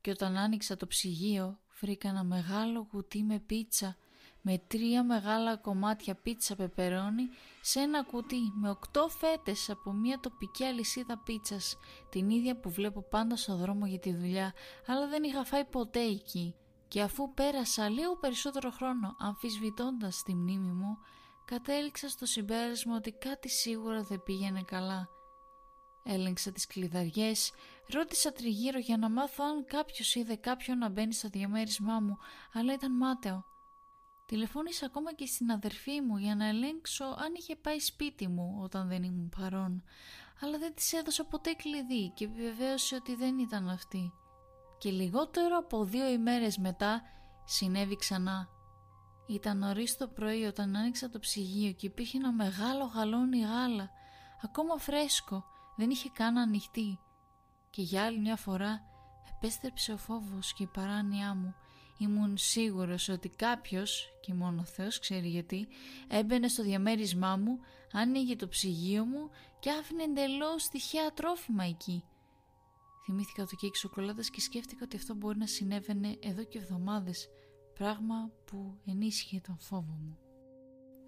και 0.00 0.10
όταν 0.10 0.36
άνοιξα 0.36 0.76
το 0.76 0.86
ψυγείο 0.86 1.58
βρήκα 1.80 2.08
ένα 2.08 2.24
μεγάλο 2.24 2.84
κουτί 2.84 3.22
με 3.22 3.38
πίτσα 3.38 3.96
με 4.42 4.58
τρία 4.66 5.04
μεγάλα 5.04 5.56
κομμάτια 5.56 6.14
πίτσα 6.14 6.56
πεπερώνι 6.56 7.28
σε 7.60 7.80
ένα 7.80 8.02
κουτί 8.02 8.52
με 8.54 8.70
οκτώ 8.70 9.08
φέτες 9.08 9.70
από 9.70 9.92
μια 9.92 10.20
τοπική 10.20 10.64
αλυσίδα 10.64 11.18
πίτσας, 11.18 11.76
την 12.08 12.30
ίδια 12.30 12.56
που 12.56 12.70
βλέπω 12.70 13.02
πάντα 13.02 13.36
στο 13.36 13.56
δρόμο 13.56 13.86
για 13.86 13.98
τη 13.98 14.14
δουλειά, 14.14 14.52
αλλά 14.86 15.08
δεν 15.08 15.22
είχα 15.22 15.44
φάει 15.44 15.64
ποτέ 15.64 16.00
εκεί. 16.00 16.54
Και 16.88 17.02
αφού 17.02 17.34
πέρασα 17.34 17.88
λίγο 17.88 18.16
περισσότερο 18.16 18.70
χρόνο 18.70 19.16
αμφισβητώντας 19.18 20.22
τη 20.22 20.34
μνήμη 20.34 20.72
μου, 20.72 20.98
κατέληξα 21.44 22.08
στο 22.08 22.26
συμπέρασμα 22.26 22.96
ότι 22.96 23.12
κάτι 23.12 23.48
σίγουρα 23.48 24.02
δεν 24.02 24.22
πήγαινε 24.22 24.62
καλά. 24.62 25.08
Έλεγξα 26.02 26.52
τις 26.52 26.66
κλειδαριές, 26.66 27.52
ρώτησα 27.92 28.32
τριγύρω 28.32 28.78
για 28.78 28.96
να 28.96 29.10
μάθω 29.10 29.44
αν 29.44 29.64
κάποιος 29.64 30.14
είδε 30.14 30.36
κάποιον 30.36 30.78
να 30.78 30.88
μπαίνει 30.88 31.14
στο 31.14 31.28
διαμέρισμά 31.28 32.00
μου, 32.00 32.18
αλλά 32.52 32.72
ήταν 32.72 32.96
μάταιο. 32.96 33.44
Τηλεφώνησα 34.26 34.86
ακόμα 34.86 35.14
και 35.14 35.26
στην 35.26 35.50
αδερφή 35.50 36.00
μου 36.00 36.16
για 36.16 36.34
να 36.34 36.46
ελέγξω 36.46 37.04
αν 37.04 37.34
είχε 37.36 37.56
πάει 37.56 37.78
σπίτι 37.78 38.28
μου 38.28 38.58
όταν 38.62 38.88
δεν 38.88 39.02
ήμουν 39.02 39.32
παρόν, 39.40 39.82
αλλά 40.40 40.58
δεν 40.58 40.74
της 40.74 40.92
έδωσα 40.92 41.24
ποτέ 41.24 41.52
κλειδί 41.52 42.12
και 42.14 42.24
επιβεβαίωσε 42.24 42.94
ότι 42.94 43.14
δεν 43.14 43.38
ήταν 43.38 43.68
αυτή. 43.68 44.12
Και 44.78 44.90
λιγότερο 44.90 45.56
από 45.56 45.84
δύο 45.84 46.08
ημέρες 46.08 46.58
μετά 46.58 47.02
συνέβη 47.44 47.96
ξανά. 47.96 48.48
Ήταν 49.26 49.58
νωρίς 49.58 49.96
το 49.96 50.08
πρωί 50.08 50.44
όταν 50.44 50.76
άνοιξα 50.76 51.10
το 51.10 51.18
ψυγείο 51.18 51.72
και 51.72 51.86
υπήρχε 51.86 52.16
ένα 52.16 52.32
μεγάλο 52.32 52.84
γαλόνι 52.84 53.40
γάλα, 53.40 53.90
ακόμα 54.42 54.76
φρέσκο, 54.76 55.44
δεν 55.80 55.90
είχε 55.90 56.08
καν 56.12 56.38
ανοιχτεί. 56.38 56.98
Και 57.70 57.82
για 57.82 58.04
άλλη 58.04 58.18
μια 58.18 58.36
φορά 58.36 58.80
επέστρεψε 59.34 59.92
ο 59.92 59.96
φόβος 59.96 60.52
και 60.52 60.62
η 60.62 60.66
παράνοιά 60.66 61.34
μου 61.34 61.54
Ήμουν 62.00 62.36
σίγουρος 62.36 63.08
ότι 63.08 63.28
κάποιος, 63.28 64.08
και 64.20 64.34
μόνο 64.34 64.60
ο 64.60 64.64
Θεός 64.64 64.98
ξέρει 64.98 65.28
γιατί, 65.28 65.68
έμπαινε 66.08 66.48
στο 66.48 66.62
διαμέρισμά 66.62 67.36
μου, 67.36 67.58
άνοιγε 67.92 68.36
το 68.36 68.48
ψυγείο 68.48 69.04
μου 69.04 69.30
και 69.58 69.70
άφηνε 69.70 70.02
εντελώς 70.02 70.68
τυχαία 70.68 71.12
τρόφιμα 71.12 71.64
εκεί. 71.64 72.04
Θυμήθηκα 73.04 73.44
το 73.46 73.56
κέικ 73.56 73.76
σοκολάτας 73.76 74.30
και 74.30 74.40
σκέφτηκα 74.40 74.84
ότι 74.84 74.96
αυτό 74.96 75.14
μπορεί 75.14 75.38
να 75.38 75.46
συνέβαινε 75.46 76.18
εδώ 76.20 76.44
και 76.44 76.58
εβδομάδες, 76.58 77.28
πράγμα 77.74 78.30
που 78.44 78.78
ενίσχυε 78.86 79.40
τον 79.40 79.58
φόβο 79.58 79.98
μου. 80.00 80.18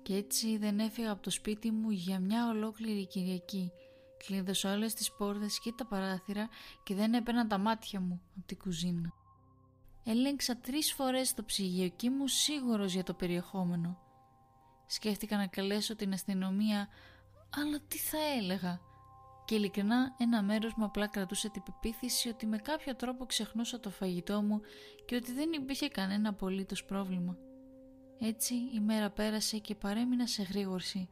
Και 0.02 0.14
έτσι 0.14 0.56
δεν 0.58 0.78
έφυγα 0.78 1.10
από 1.10 1.22
το 1.22 1.30
σπίτι 1.30 1.70
μου 1.70 1.90
για 1.90 2.20
μια 2.20 2.48
ολόκληρη 2.48 3.06
Κυριακή. 3.06 3.72
Κλείδωσα 4.26 4.72
όλες 4.72 4.94
τις 4.94 5.12
πόρτες 5.12 5.58
και 5.58 5.72
τα 5.72 5.86
παράθυρα 5.86 6.48
και 6.82 6.94
δεν 6.94 7.14
έπαιρνα 7.14 7.46
τα 7.46 7.58
μάτια 7.58 8.00
μου 8.00 8.22
από 8.36 8.46
την 8.46 8.58
κουζίνα. 8.58 9.12
Έλεγξα 10.04 10.56
τρεις 10.56 10.92
φορές 10.92 11.34
το 11.34 11.44
ψυγείο 11.44 11.88
και 11.88 12.06
ήμουν 12.06 12.28
σίγουρος 12.28 12.92
για 12.92 13.02
το 13.02 13.14
περιεχόμενο. 13.14 13.98
Σκέφτηκα 14.86 15.36
να 15.36 15.46
καλέσω 15.46 15.96
την 15.96 16.12
αστυνομία, 16.12 16.88
αλλά 17.56 17.80
τι 17.88 17.98
θα 17.98 18.18
έλεγα. 18.38 18.80
Και 19.44 19.54
ειλικρινά 19.54 20.14
ένα 20.18 20.42
μέρος 20.42 20.74
μου 20.74 20.84
απλά 20.84 21.06
κρατούσε 21.06 21.48
την 21.48 21.62
πεποίθηση 21.62 22.28
ότι 22.28 22.46
με 22.46 22.56
κάποιο 22.56 22.96
τρόπο 22.96 23.26
ξεχνούσα 23.26 23.80
το 23.80 23.90
φαγητό 23.90 24.42
μου 24.42 24.60
και 25.06 25.16
ότι 25.16 25.32
δεν 25.32 25.52
υπήρχε 25.52 25.88
κανένα 25.88 26.28
απολύτως 26.28 26.84
πρόβλημα. 26.84 27.36
Έτσι 28.18 28.54
η 28.54 28.80
μέρα 28.80 29.10
πέρασε 29.10 29.58
και 29.58 29.74
παρέμεινα 29.74 30.26
σε 30.26 30.42
γρήγορση. 30.42 31.08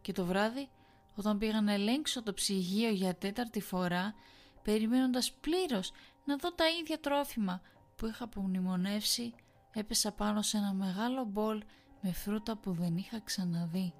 Και 0.00 0.12
το 0.12 0.24
βράδυ, 0.24 0.68
όταν 1.14 1.38
πήγα 1.38 1.60
να 1.60 1.72
ελέγξω 1.72 2.22
το 2.22 2.32
ψυγείο 2.32 2.90
για 2.90 3.14
τέταρτη 3.14 3.60
φορά, 3.60 4.14
περιμένοντας 4.62 5.32
πλήρως 5.32 5.92
να 6.24 6.36
δω 6.36 6.52
τα 6.52 6.64
ίδια 6.80 7.00
τρόφιμα 7.00 7.60
που 7.96 8.06
είχα 8.06 8.24
απομνημονεύσει 8.24 9.34
έπεσα 9.72 10.12
πάνω 10.12 10.42
σε 10.42 10.56
ένα 10.56 10.72
μεγάλο 10.72 11.24
μπολ 11.24 11.62
με 12.00 12.12
φρούτα 12.12 12.56
που 12.56 12.72
δεν 12.72 12.96
είχα 12.96 13.20
ξαναδεί. 13.20 13.94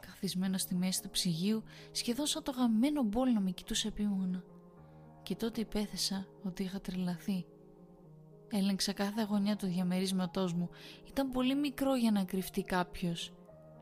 καθισμένο 0.00 0.58
στη 0.58 0.74
μέση 0.74 1.02
του 1.02 1.10
ψυγείου, 1.10 1.62
σχεδόν 1.90 2.26
σαν 2.26 2.42
το 2.42 2.50
γαμμένο 2.50 3.02
μπόλ 3.02 3.32
να 3.32 3.40
με 3.40 3.50
κοιτούσε 3.50 3.88
επίμονα. 3.88 4.44
Και 5.22 5.36
τότε 5.36 5.60
υπέθεσα 5.60 6.26
ότι 6.42 6.62
είχα 6.62 6.80
τρελαθεί. 6.80 7.46
Έλεγξα 8.50 8.92
κάθε 8.92 9.22
γωνιά 9.22 9.56
του 9.56 9.66
διαμερίσματός 9.66 10.52
μου. 10.52 10.68
Ήταν 11.08 11.30
πολύ 11.30 11.54
μικρό 11.54 11.94
για 11.94 12.10
να 12.10 12.24
κρυφτεί 12.24 12.62
κάποιος. 12.62 13.32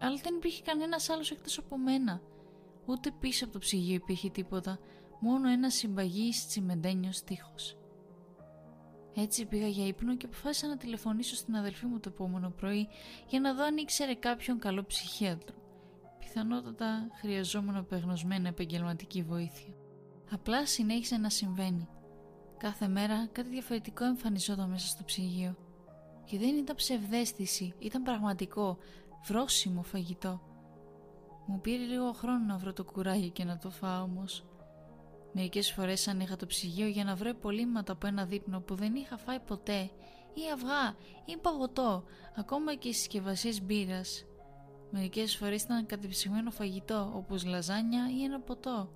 Αλλά 0.01 0.16
δεν 0.22 0.35
υπήρχε 0.35 0.62
κανένας 0.62 1.09
άλλος 1.09 1.31
εκτός 1.31 1.59
από 1.59 1.79
μένα. 1.79 2.20
Ούτε 2.87 3.11
πίσω 3.21 3.45
από 3.45 3.53
το 3.53 3.59
ψυγείο 3.59 3.95
υπήρχε 3.95 4.31
τίποτα. 4.31 4.79
Μόνο 5.21 5.49
ένα 5.49 5.71
συμπαγής 5.71 6.47
τσιμεντένιος 6.47 7.23
τείχος. 7.23 7.77
Έτσι 9.14 9.47
πήγα 9.47 9.66
για 9.66 9.87
ύπνο 9.87 10.16
και 10.16 10.27
αποφάσισα 10.27 10.66
να 10.66 10.77
τηλεφωνήσω 10.77 11.35
στην 11.35 11.57
αδελφή 11.57 11.87
μου 11.87 12.01
το 12.01 12.09
επόμενο 12.12 12.51
πρωί 12.51 12.88
για 13.29 13.40
να 13.40 13.55
δω 13.55 13.64
αν 13.64 13.77
ήξερε 13.77 14.14
κάποιον 14.14 14.59
καλό 14.59 14.85
ψυχίατρο. 14.85 15.57
Πιθανότατα 16.18 17.09
χρειαζόμουν 17.21 17.77
απεγνωσμένη 17.77 18.49
επαγγελματική 18.49 19.23
βοήθεια. 19.23 19.75
Απλά 20.31 20.66
συνέχισε 20.66 21.16
να 21.16 21.29
συμβαίνει. 21.29 21.88
Κάθε 22.59 22.88
μέρα 22.88 23.27
κάτι 23.33 23.49
διαφορετικό 23.49 24.05
εμφανιζόταν 24.05 24.71
μέσα 24.71 24.87
στο 24.87 25.05
ψυγείο. 25.05 25.57
Και 26.25 26.38
δεν 26.38 26.57
ήταν 26.57 26.77
ψευδέστηση, 26.77 27.75
ήταν 27.79 28.03
πραγματικό, 28.03 28.79
βρόσιμο 29.27 29.83
φαγητό. 29.83 30.52
Μου 31.53 31.61
πήρε 31.61 31.85
λίγο 31.85 32.12
χρόνο 32.12 32.45
να 32.45 32.57
βρω 32.57 32.73
το 32.73 32.85
κουράγιο 32.85 33.29
και 33.29 33.45
να 33.45 33.59
το 33.59 33.71
φάω 33.71 34.03
όμως. 34.03 34.45
Μερικές 35.33 35.73
φορές 35.73 36.09
ανοίγα 36.09 36.37
το 36.37 36.47
ψυγείο 36.47 36.87
για 36.87 37.05
να 37.05 37.15
βρω 37.15 37.29
υπολείμματα 37.29 37.93
από 37.93 38.07
ένα 38.07 38.25
δείπνο 38.25 38.61
που 38.61 38.75
δεν 38.75 38.95
είχα 38.95 39.17
φάει 39.17 39.41
ποτέ 39.41 39.91
ή 40.35 40.41
αυγά 40.53 40.97
ή 41.25 41.37
παγωτό, 41.37 42.05
ακόμα 42.37 42.75
και 42.75 42.93
συσκευασίες 42.93 43.62
μπύρας. 43.62 44.25
Μερικές 44.91 45.37
φορές 45.37 45.62
ήταν 45.62 45.87
κατεψυγμένο 45.87 46.51
φαγητό 46.51 47.12
όπως 47.17 47.45
λαζάνια 47.45 48.11
ή 48.19 48.25
ένα 48.25 48.41
ποτό. 48.41 48.93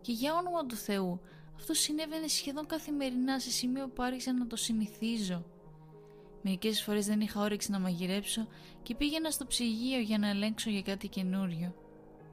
Και 0.00 0.12
για 0.12 0.34
όνομα 0.34 0.66
του 0.66 0.76
Θεού, 0.76 1.20
αυτό 1.56 1.74
συνέβαινε 1.74 2.26
σχεδόν 2.26 2.66
καθημερινά 2.66 3.38
σε 3.38 3.50
σημείο 3.50 3.88
που 3.88 4.02
άρχισα 4.02 4.32
να 4.32 4.46
το 4.46 4.56
συνηθίζω. 4.56 5.44
Μερικές 6.46 6.82
φορές 6.82 7.06
δεν 7.06 7.20
είχα 7.20 7.40
όρεξη 7.40 7.70
να 7.70 7.78
μαγειρέψω 7.78 8.46
και 8.82 8.94
πήγαινα 8.94 9.30
στο 9.30 9.46
ψυγείο 9.46 9.98
για 10.00 10.18
να 10.18 10.28
ελέγξω 10.28 10.70
για 10.70 10.82
κάτι 10.82 11.08
καινούριο. 11.08 11.74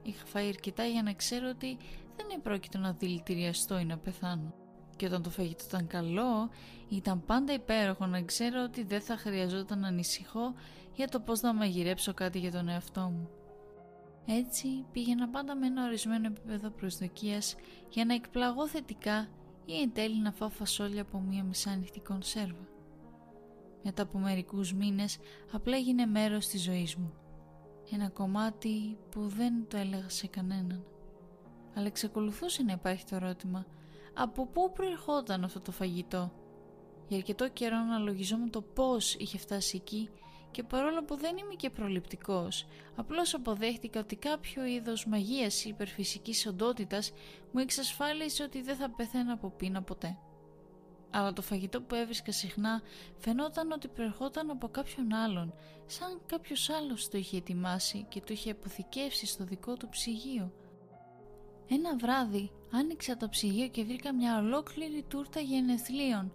Είχα 0.02 0.24
φάει 0.24 0.48
αρκετά 0.48 0.84
για 0.84 1.02
να 1.02 1.12
ξέρω 1.12 1.48
ότι 1.48 1.76
δεν 2.16 2.26
επρόκειτο 2.36 2.78
να 2.78 2.92
δηλητηριαστώ 2.92 3.78
ή 3.78 3.84
να 3.84 3.98
πεθάνω. 3.98 4.54
Και 4.96 5.06
όταν 5.06 5.22
το 5.22 5.30
φαγητό 5.30 5.64
ήταν 5.66 5.86
καλό, 5.86 6.50
ήταν 6.88 7.24
πάντα 7.24 7.52
υπέροχο 7.52 8.06
να 8.06 8.22
ξέρω 8.22 8.62
ότι 8.62 8.84
δεν 8.84 9.00
θα 9.00 9.16
χρειαζόταν 9.16 9.78
να 9.78 9.88
ανησυχώ 9.88 10.54
για 10.94 11.08
το 11.08 11.20
πώς 11.20 11.40
θα 11.40 11.54
μαγειρέψω 11.54 12.14
κάτι 12.14 12.38
για 12.38 12.50
τον 12.50 12.68
εαυτό 12.68 13.00
μου. 13.00 13.28
Έτσι 14.26 14.84
πήγαινα 14.92 15.28
πάντα 15.28 15.56
με 15.56 15.66
ένα 15.66 15.84
ορισμένο 15.84 16.26
επίπεδο 16.26 16.70
προσδοκίας 16.70 17.54
για 17.88 18.04
να 18.04 18.14
εκπλαγώ 18.14 18.68
θετικά 18.68 19.28
ή 19.64 19.80
εν 19.80 19.92
τέλει 19.92 20.20
να 20.20 20.32
φάω 20.32 20.48
φασόλια 20.48 21.02
από 21.02 21.18
μία 21.18 21.44
μισάνυχτη 21.44 22.00
κονσέρβα. 22.00 22.71
Μετά 23.82 24.02
από 24.02 24.18
μερικούς 24.18 24.72
μήνες 24.72 25.18
απλά 25.52 25.76
έγινε 25.76 26.06
μέρος 26.06 26.46
της 26.46 26.62
ζωής 26.62 26.96
μου. 26.96 27.12
Ένα 27.90 28.08
κομμάτι 28.08 28.98
που 29.10 29.28
δεν 29.28 29.66
το 29.68 29.76
έλεγα 29.76 30.08
σε 30.08 30.26
κανέναν. 30.26 30.84
Αλλά 31.74 31.86
εξακολουθούσε 31.86 32.62
να 32.62 32.72
υπάρχει 32.72 33.04
το 33.04 33.14
ερώτημα 33.14 33.66
από 34.14 34.46
πού 34.46 34.72
προερχόταν 34.72 35.44
αυτό 35.44 35.60
το 35.60 35.72
φαγητό; 35.72 36.32
Για 37.08 37.16
αρκετό 37.16 37.48
καιρό 37.48 37.76
αναλογιζόμουν 37.76 38.50
το 38.50 38.62
πώς 38.62 39.14
είχε 39.14 39.38
φτάσει 39.38 39.76
εκεί 39.76 40.10
και 40.50 40.62
παρόλο 40.62 41.04
που 41.04 41.16
δεν 41.16 41.36
είμαι 41.36 41.54
και 41.54 41.70
προληπτικός, 41.70 42.66
απλώς 42.96 43.34
αποδέχτηκα 43.34 44.00
ότι 44.00 44.16
κάποιο 44.16 44.64
είδος 44.64 45.06
μαγείας 45.06 45.64
ή 45.64 45.68
υπερφυσικής 45.68 46.46
οντότητας 46.46 47.12
μου 47.52 47.60
εξασφάλιζε 47.60 48.42
ότι 48.42 48.62
δεν 48.62 48.76
θα 48.76 48.90
πεθαίνα 48.90 49.32
από 49.32 49.50
πείνα 49.50 49.82
ποτέ. 49.82 50.18
Αλλά 51.12 51.32
το 51.32 51.42
φαγητό 51.42 51.82
που 51.82 51.94
έβρισκα 51.94 52.32
συχνά 52.32 52.82
φαινόταν 53.18 53.72
ότι 53.72 53.88
προερχόταν 53.88 54.50
από 54.50 54.68
κάποιον 54.68 55.12
άλλον, 55.12 55.54
σαν 55.86 56.20
κάποιος 56.26 56.70
άλλος 56.70 57.08
το 57.08 57.18
είχε 57.18 57.36
ετοιμάσει 57.36 58.06
και 58.08 58.20
το 58.20 58.32
είχε 58.32 58.50
αποθηκεύσει 58.50 59.26
στο 59.26 59.44
δικό 59.44 59.76
του 59.76 59.88
ψυγείο. 59.88 60.52
Ένα 61.68 61.96
βράδυ 61.96 62.50
άνοιξα 62.70 63.16
το 63.16 63.28
ψυγείο 63.28 63.68
και 63.68 63.84
βρήκα 63.84 64.14
μια 64.14 64.38
ολόκληρη 64.38 65.04
τούρτα 65.08 65.40
γενεθλίων 65.40 66.32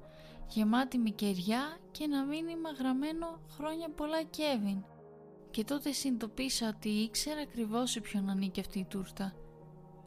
γεμάτη 0.47 0.97
με 0.97 1.09
κεριά 1.09 1.77
και 1.91 2.03
ένα 2.03 2.25
μήνυμα 2.25 2.69
γραμμένο 2.69 3.39
«Χρόνια 3.49 3.89
πολλά 3.89 4.23
Κέβιν». 4.23 4.83
Και 5.51 5.63
τότε 5.63 5.91
συνειδητοποίησα 5.91 6.67
ότι 6.67 6.89
ήξερα 6.89 7.41
ακριβώς 7.41 7.91
σε 7.91 7.99
ποιον 8.01 8.29
ανήκει 8.29 8.59
αυτή 8.59 8.79
η 8.79 8.85
τούρτα. 8.85 9.33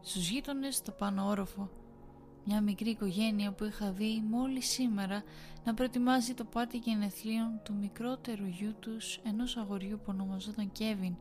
Στους 0.01 0.29
γείτονες 0.29 0.77
στο 0.77 0.93
πάνω 0.93 1.27
όροφο. 1.27 1.71
Μια 2.45 2.61
μικρή 2.61 2.91
οικογένεια 2.91 3.53
που 3.53 3.65
είχα 3.65 3.93
δει 3.93 4.23
μόλις 4.31 4.69
σήμερα 4.69 5.23
να 5.65 5.75
προετοιμάζει 5.75 6.35
το 6.35 6.45
πάρτι 6.45 6.77
γενεθλίων 6.77 7.61
του 7.65 7.75
μικρότερου 7.75 8.47
γιού 8.47 8.75
τους 8.81 9.17
ενός 9.17 9.57
αγοριού 9.57 9.97
που 9.97 10.07
ονομαζόταν 10.07 10.73
Κέβιν. 10.73 11.17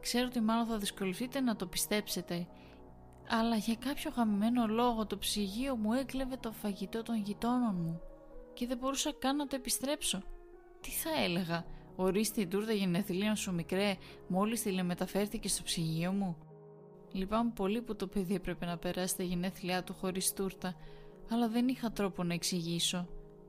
Ξέρω 0.00 0.26
ότι 0.26 0.40
μάλλον 0.40 0.66
θα 0.66 0.78
δυσκολευτείτε 0.78 1.40
να 1.40 1.56
το 1.56 1.66
πιστέψετε 1.66 2.46
αλλά 3.28 3.56
για 3.56 3.74
κάποιο 3.74 4.12
γαμμένο 4.16 4.66
λόγο 4.66 5.06
το 5.06 5.18
ψυγείο 5.18 5.76
μου 5.76 5.92
έκλεβε 5.92 6.36
το 6.36 6.52
φαγητό 6.52 7.02
των 7.02 7.16
γειτόνων 7.16 7.74
μου 7.74 8.00
και 8.54 8.66
δεν 8.66 8.78
μπορούσα 8.78 9.12
καν 9.18 9.36
να 9.36 9.46
το 9.46 9.56
επιστρέψω. 9.56 10.22
Τι 10.80 10.90
θα 10.90 11.22
έλεγα, 11.22 11.64
ορίστε 11.96 12.40
η 12.40 12.46
τούρτα 12.46 12.72
γενεθλίων 12.72 13.36
σου 13.36 13.54
μικρέ, 13.54 13.96
μόλις 14.28 14.62
τηλεμεταφέρθηκε 14.62 15.48
στο 15.48 15.62
ψυγείο 15.62 16.12
μου; 16.12 16.36
Λυπάμαι 17.12 17.52
πολύ 17.54 17.82
που 17.82 17.96
το 17.96 18.06
παιδί 18.06 18.34
έπρεπε 18.34 18.66
να 18.66 18.78
περάσει 18.78 19.16
τα 19.16 19.22
γενέθλιά 19.22 19.84
του 19.84 19.94
χωρίς 19.94 20.32
τούρτα, 20.32 20.74
αλλά 21.30 21.48
δεν 21.48 21.68
είχα 21.68 21.92
τρόπο 21.92 22.22
να 22.22 22.34
εξηγήσω. 22.34 23.08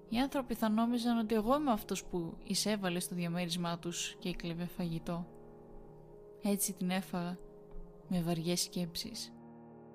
Οι 0.10 0.20
άνθρωποι 0.20 0.54
θα 0.54 0.70
νόμιζαν 0.70 1.18
ότι 1.18 1.36
εγώ 1.36 1.56
είμαι 1.56 1.72
αυτός 1.72 2.04
που 2.06 2.38
εισέβαλε 2.44 3.00
στο 3.00 3.16
διαμέρισμά 3.16 3.80
τους 3.80 4.16
και 4.20 4.30
έκλεβε 4.30 4.66
φαγητό. 4.66 5.28
Έτσι 6.42 6.74
την 6.74 6.90
έφαγα, 6.90 7.38
με 8.08 8.22
βαριές 8.22 8.62
σκέψεις. 8.62 9.34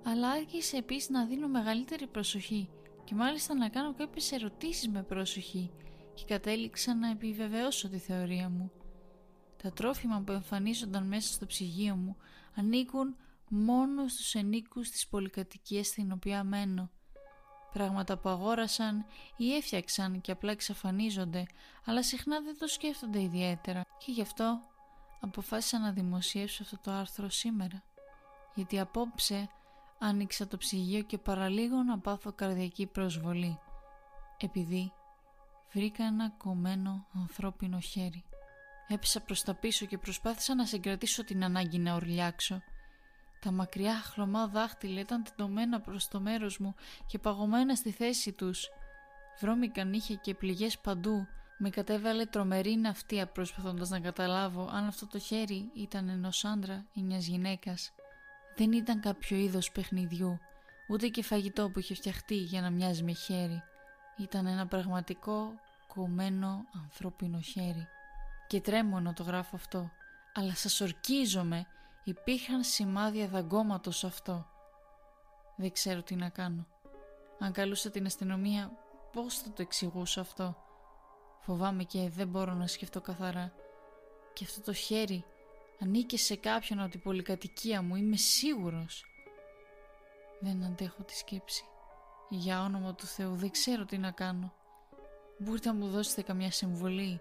Αλλά 0.03 0.29
άρχισε 0.29 0.77
επίσης 0.77 1.09
να 1.09 1.25
δίνω 1.27 1.49
μεγαλύτερη 1.49 2.07
προσοχή 2.07 2.69
και 3.05 3.15
μάλιστα 3.15 3.55
να 3.55 3.69
κάνω 3.69 3.95
κάποιες 3.95 4.33
ερωτήσεις 4.33 4.89
με 4.89 5.03
πρόσοχη 5.03 5.71
και 6.15 6.25
κατέληξα 6.27 6.95
να 6.95 7.11
επιβεβαιώσω 7.11 7.89
τη 7.89 7.99
θεωρία 7.99 8.49
μου. 8.49 8.71
Τα 9.63 9.73
τρόφιμα 9.73 10.23
που 10.27 10.33
εμφανίζονταν 10.33 11.07
μέσα 11.07 11.33
στο 11.33 11.47
ψυγείο 11.47 11.95
μου 11.95 12.17
ανήκουν 12.55 13.17
μόνο 13.49 14.09
στους 14.09 14.35
ενίκους 14.35 14.91
της 14.91 15.07
πολυκατοικίας 15.07 15.87
στην 15.87 16.13
οποία 16.13 16.45
μένω. 16.45 16.91
Πράγματα 17.73 18.19
που 18.19 18.29
αγόρασαν 18.29 19.07
ή 19.37 19.55
έφτιαξαν 19.55 20.21
και 20.21 20.33
απλά 20.33 20.51
εξαφανίζονται, 20.51 21.47
αλλά 21.85 22.03
συχνά 22.03 22.41
δεν 22.41 22.59
το 22.59 22.67
σκέφτονται 22.67 23.23
ιδιαίτερα 23.23 23.83
και 23.99 24.13
γι' 24.13 24.23
αυτό 24.23 24.61
αποφάσισα 25.21 25.79
να 25.79 25.93
δημοσιεύσω 25.93 26.63
αυτό 26.63 26.79
το 26.79 26.91
άρθρο 26.91 27.29
σήμερα. 27.29 27.83
Γιατί 28.55 28.81
απόψε 28.81 29.49
άνοιξα 29.99 30.47
το 30.47 30.57
ψυγείο 30.57 31.03
και 31.03 31.19
παραλίγο 31.19 31.83
να 31.83 31.99
πάθω 31.99 32.33
καρδιακή 32.33 32.87
προσβολή 32.87 33.59
επειδή 34.39 34.93
βρήκα 35.73 36.05
ένα 36.05 36.31
κομμένο 36.31 37.07
ανθρώπινο 37.15 37.81
χέρι. 37.81 38.25
Έπεσα 38.89 39.21
προς 39.21 39.43
τα 39.43 39.55
πίσω 39.55 39.87
και 39.87 39.99
προσπάθησα 39.99 40.55
να 40.55 40.67
συγκρατήσω 40.67 41.25
την 41.25 41.45
ανάγκη 41.45 41.79
να 41.79 41.95
ορλιάξω. 41.95 42.62
Τα 43.41 43.51
μακριά 43.51 43.95
χλωμά 43.95 44.47
δάχτυλα 44.47 45.01
ήταν 45.01 45.22
τεντωμένα 45.22 45.80
προς 45.80 46.09
το 46.09 46.20
μέρος 46.20 46.59
μου 46.59 46.74
και 47.07 47.18
παγωμένα 47.18 47.74
στη 47.74 47.91
θέση 47.91 48.32
τους. 48.32 48.68
Βρώμικα 49.41 49.84
νύχια 49.84 50.16
και 50.16 50.34
πληγές 50.34 50.78
παντού. 50.78 51.26
Με 51.61 51.70
κατέβαλε 51.70 52.24
τρομερή 52.24 52.76
ναυτία 52.76 53.26
προσπαθώντας 53.26 53.89
να 53.89 54.01
καταλάβω 54.01 54.68
αν 54.72 54.86
αυτό 54.86 55.07
το 55.07 55.18
χέρι 55.18 55.70
ήταν 55.74 56.09
ενός 56.09 56.45
άντρα 56.45 56.86
ή 56.93 57.03
μιας 57.03 57.26
γυναίκας. 57.26 57.93
Δεν 58.57 58.72
ήταν 58.72 59.01
κάποιο 59.01 59.36
είδος 59.36 59.70
παιχνιδιού, 59.72 60.39
ούτε 60.89 61.09
και 61.09 61.22
φαγητό 61.22 61.70
που 61.70 61.78
είχε 61.78 61.95
φτιαχτεί 61.95 62.34
για 62.34 62.61
να 62.61 62.70
μοιάζει 62.70 63.03
με 63.03 63.12
χέρι. 63.12 63.62
Ήταν 64.16 64.47
ένα 64.47 64.66
πραγματικό 64.66 65.53
κομμένο 65.95 66.64
ανθρώπινο 66.82 67.41
χέρι. 67.41 67.89
Και 68.47 68.61
τρέμω 68.61 69.01
να 69.01 69.12
το 69.12 69.22
γράφω 69.22 69.57
αυτό, 69.57 69.91
αλλά 70.34 70.55
σας 70.55 70.80
ορκίζομαι, 70.80 71.66
υπήρχαν 72.09 72.63
σημάδια 72.65 73.29
δαγκώματος 73.29 74.05
αυτό. 74.05 74.47
Δεν 75.57 75.73
ξέρω 75.73 76.03
τι 76.03 76.15
να 76.15 76.29
κάνω. 76.29 76.67
Αν 77.39 77.53
καλούσα 77.53 77.91
την 77.91 78.07
αστυνομία, 78.07 78.73
πώς 79.13 79.39
θα 79.39 79.51
το 79.51 79.63
εξηγούσω 79.63 80.21
αυτό; 80.21 80.57
Φοβάμαι 81.41 81.85
και 81.85 82.09
δεν 82.09 82.29
μπορώ 82.29 82.53
να 82.53 82.67
σκεφτώ 82.67 83.01
καθαρά. 83.01 83.53
Και 84.33 84.45
αυτό 84.45 84.61
το 84.61 84.73
χέρι 84.73 85.25
Ανήκε 85.81 86.17
σε 86.17 86.37
κάποιον 86.37 86.81
από 86.81 86.91
την 86.91 87.01
πολυκατοικία 87.01 87.83
μου, 87.83 87.97
είμαι 87.97 88.17
σίγουρος. 88.17 89.05
Δεν 90.41 90.65
αντέχω 90.65 91.03
τη 91.03 91.17
σκέψη. 91.17 91.65
Για 92.29 92.63
όνομα 92.63 92.95
του 92.95 93.07
Θεού 93.07 93.35
δεν 93.35 93.51
ξέρω 93.51 93.85
τι 93.85 93.99
να 93.99 94.11
κάνω. 94.11 94.53
Μπορείτε 95.39 95.69
να 95.69 95.75
μου 95.75 95.89
δώσετε 95.89 96.23
καμιά 96.23 96.51
συμβολή. 96.51 97.21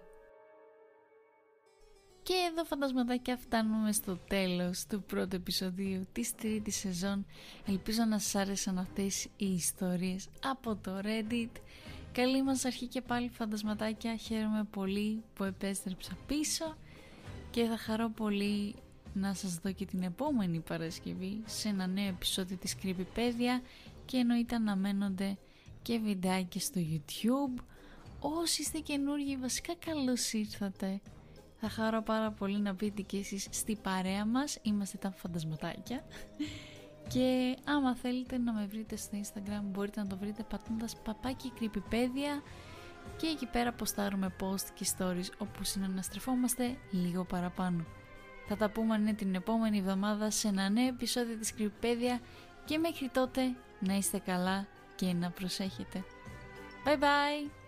Και 2.28 2.34
εδώ 2.50 2.64
φαντασματάκια 2.64 3.36
φτάνουμε 3.36 3.92
στο 3.92 4.16
τέλος 4.28 4.86
του 4.86 5.02
πρώτου 5.02 5.36
επεισοδίου 5.36 6.06
της 6.12 6.34
τρίτης 6.34 6.76
σεζόν. 6.76 7.26
Ελπίζω 7.66 8.04
να 8.04 8.18
σας 8.18 8.34
άρεσαν 8.34 8.78
αυτές 8.78 9.24
οι 9.24 9.46
ιστορίες 9.46 10.28
από 10.44 10.76
το 10.76 11.00
Reddit. 11.02 11.50
Καλή 12.12 12.42
μας 12.42 12.64
αρχή 12.64 12.86
και 12.86 13.00
πάλι 13.00 13.28
φαντασματάκια. 13.28 14.16
Χαίρομαι 14.16 14.64
πολύ 14.70 15.22
που 15.34 15.44
επέστρεψα 15.44 16.16
πίσω 16.26 16.76
και 17.50 17.64
θα 17.64 17.76
χαρώ 17.76 18.10
πολύ 18.10 18.74
να 19.14 19.34
σας 19.34 19.54
δω 19.54 19.72
και 19.72 19.84
την 19.84 20.02
επόμενη 20.02 20.60
Παρασκευή 20.60 21.42
σε 21.46 21.68
ένα 21.68 21.86
νέο 21.86 22.08
επεισόδιο 22.08 22.56
της 22.56 22.76
Creepypedia 22.82 23.62
και 24.04 24.16
εννοείται 24.16 24.54
αναμένονται 24.54 25.38
και 25.82 25.98
βιντεάκια 25.98 26.60
στο 26.60 26.80
YouTube. 26.80 27.62
Όσοι 28.20 28.62
είστε 28.62 28.78
καινούργοι, 28.78 29.36
βασικά 29.36 29.74
καλώς 29.74 30.32
ήρθατε. 30.32 31.00
Θα 31.60 31.68
χαρώ 31.68 32.02
πάρα 32.02 32.30
πολύ 32.30 32.58
να 32.58 32.72
μπείτε 32.72 33.02
και 33.02 33.16
εσείς 33.16 33.48
στη 33.50 33.78
παρέα 33.82 34.26
μας. 34.26 34.58
Είμαστε 34.62 34.98
τα 34.98 35.10
φαντασματάκια. 35.10 36.04
Και 37.08 37.56
άμα 37.64 37.96
θέλετε 37.96 38.38
να 38.38 38.52
με 38.52 38.66
βρείτε 38.66 38.96
στο 38.96 39.18
Instagram 39.22 39.62
μπορείτε 39.62 40.00
να 40.00 40.06
το 40.06 40.16
βρείτε 40.16 40.42
πατώντας 40.42 40.96
παπάκι 40.96 41.52
creepypedia 41.60 42.42
και 43.16 43.26
εκεί 43.26 43.46
πέρα 43.46 43.72
ποστάρουμε 43.72 44.34
post 44.40 44.66
και 44.74 44.86
stories 44.98 45.30
όπου 45.38 45.64
συναναστρεφόμαστε 45.64 46.76
λίγο 46.90 47.24
παραπάνω. 47.24 47.84
Θα 48.48 48.56
τα 48.56 48.70
πούμε 48.70 48.98
ναι, 48.98 49.12
την 49.12 49.34
επόμενη 49.34 49.78
εβδομάδα 49.78 50.30
σε 50.30 50.48
ένα 50.48 50.68
νέο 50.68 50.86
επεισόδιο 50.86 51.36
της 51.36 51.54
Creepypedia 51.58 52.20
και 52.64 52.78
μέχρι 52.78 53.08
τότε 53.08 53.56
να 53.80 53.94
είστε 53.94 54.18
καλά 54.18 54.66
και 54.96 55.12
να 55.12 55.30
προσέχετε. 55.30 56.04
Bye 56.84 56.98
bye! 56.98 57.67